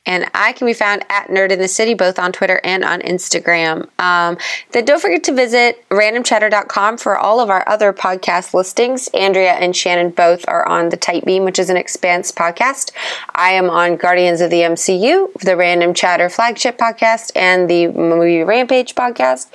[0.05, 3.01] And I can be found at Nerd in the City, both on Twitter and on
[3.01, 3.87] Instagram.
[3.99, 4.37] Um,
[4.71, 9.07] then don't forget to visit randomchatter.com for all of our other podcast listings.
[9.09, 12.91] Andrea and Shannon both are on The Tight Beam, which is an Expanse podcast.
[13.35, 18.41] I am on Guardians of the MCU, the Random Chatter flagship podcast, and the Movie
[18.41, 19.47] Rampage podcast.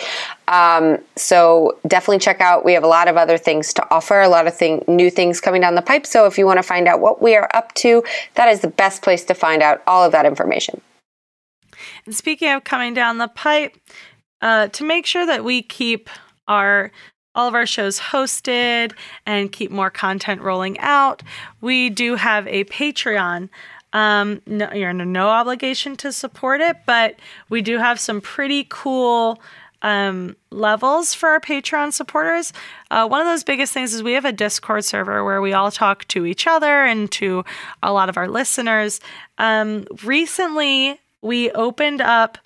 [0.49, 2.65] Um, so definitely check out.
[2.65, 5.41] We have a lot of other things to offer, a lot of thing, new things
[5.41, 6.07] coming down the pipe.
[6.07, 8.05] So if you want to find out what we are up to,
[8.35, 10.81] that is the best place to find out all of that information.
[12.07, 13.77] And speaking of coming down the pipe,
[14.41, 16.11] uh, to make sure that we keep
[16.47, 16.93] our
[17.35, 18.93] all of our shows hosted
[19.27, 21.21] and keep more content rolling out,
[21.61, 23.49] we do have a Patreon.
[23.93, 27.17] Um, no, you're under no obligation to support it, but
[27.49, 29.41] we do have some pretty cool
[29.85, 32.53] um, levels for our Patreon supporters.
[32.91, 35.71] Uh, one of those biggest things is we have a Discord server where we all
[35.71, 37.45] talk to each other and to
[37.83, 38.99] a lot of our listeners.
[39.37, 42.39] Um, recently, we opened up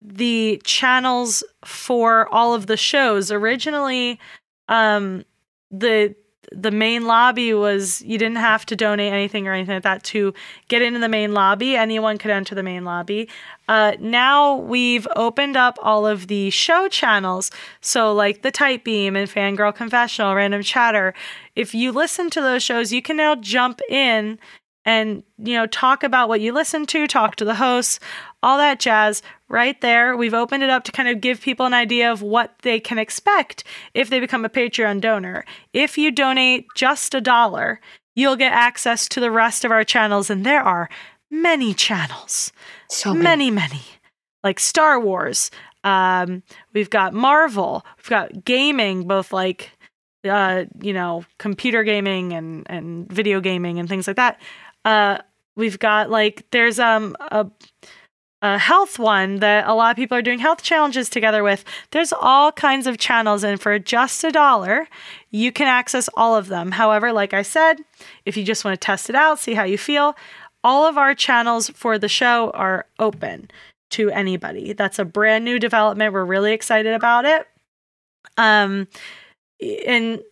[0.00, 3.32] the channels for all of the shows.
[3.32, 4.20] Originally,
[4.68, 5.24] um,
[5.72, 6.14] the
[6.52, 10.34] the main lobby was you didn't have to donate anything or anything like that to
[10.68, 11.76] get into the main lobby.
[11.76, 13.28] Anyone could enter the main lobby.
[13.68, 17.50] Uh, now we've opened up all of the show channels.
[17.80, 21.14] So, like the Tight Beam and Fangirl Confessional, Random Chatter.
[21.56, 24.38] If you listen to those shows, you can now jump in
[24.84, 28.00] and you know talk about what you listen to talk to the hosts
[28.42, 30.16] all that jazz right there.
[30.16, 32.98] We've opened it up to kind of give people an idea of what they can
[32.98, 35.44] expect if they become a patreon donor.
[35.72, 37.80] If you donate just a dollar
[38.16, 40.88] you'll get access to the rest of our channels and there are
[41.30, 42.52] many channels.
[42.88, 43.50] So many.
[43.50, 43.82] Many
[44.44, 45.50] like star wars
[45.82, 46.42] um,
[46.72, 49.70] we've got marvel we've got gaming both like
[50.28, 54.40] uh, you know computer gaming and and video gaming and things like that.
[54.84, 55.18] Uh,
[55.56, 57.46] we've got like there's um a
[58.44, 61.64] a health one that a lot of people are doing health challenges together with.
[61.92, 64.86] There's all kinds of channels, and for just a dollar,
[65.30, 66.72] you can access all of them.
[66.72, 67.76] However, like I said,
[68.26, 70.14] if you just want to test it out, see how you feel,
[70.62, 73.50] all of our channels for the show are open
[73.92, 74.74] to anybody.
[74.74, 76.12] That's a brand new development.
[76.12, 77.46] We're really excited about it.
[78.36, 78.88] Um,
[79.86, 80.22] and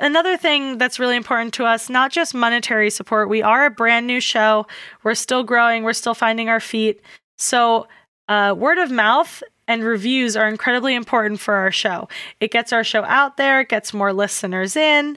[0.00, 3.28] another thing that's really important to us, not just monetary support.
[3.28, 4.66] We are a brand new show.
[5.04, 5.84] We're still growing.
[5.84, 7.00] We're still finding our feet.
[7.40, 7.88] So,
[8.28, 12.06] uh, word of mouth and reviews are incredibly important for our show.
[12.38, 15.16] It gets our show out there, it gets more listeners in,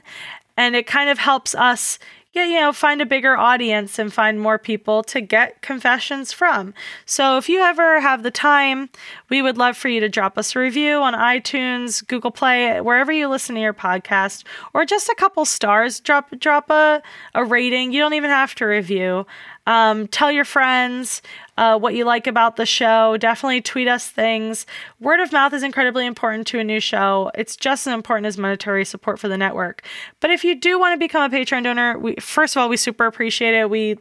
[0.56, 1.98] and it kind of helps us
[2.32, 6.72] get, you know, find a bigger audience and find more people to get confessions from.
[7.04, 8.88] So if you ever have the time,
[9.28, 13.12] we would love for you to drop us a review on iTunes, Google Play, wherever
[13.12, 16.00] you listen to your podcast, or just a couple stars.
[16.00, 17.02] Drop drop a,
[17.34, 17.92] a rating.
[17.92, 19.26] You don't even have to review.
[19.66, 21.22] Um, tell your friends
[21.56, 23.16] uh, what you like about the show.
[23.16, 24.66] Definitely tweet us things.
[25.00, 27.30] Word of mouth is incredibly important to a new show.
[27.34, 29.82] It's just as important as monetary support for the network.
[30.20, 32.76] But if you do want to become a Patreon donor, we first of all we
[32.76, 33.70] super appreciate it.
[33.70, 33.98] We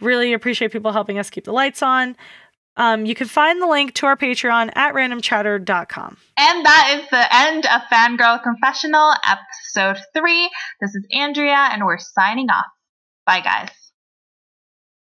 [0.00, 2.16] really appreciate people helping us keep the lights on.
[2.76, 6.16] Um, you can find the link to our Patreon at randomchatter.com.
[6.36, 10.50] And that is the end of Fangirl Confessional, episode three.
[10.80, 12.66] This is Andrea, and we're signing off.
[13.26, 13.83] Bye, guys.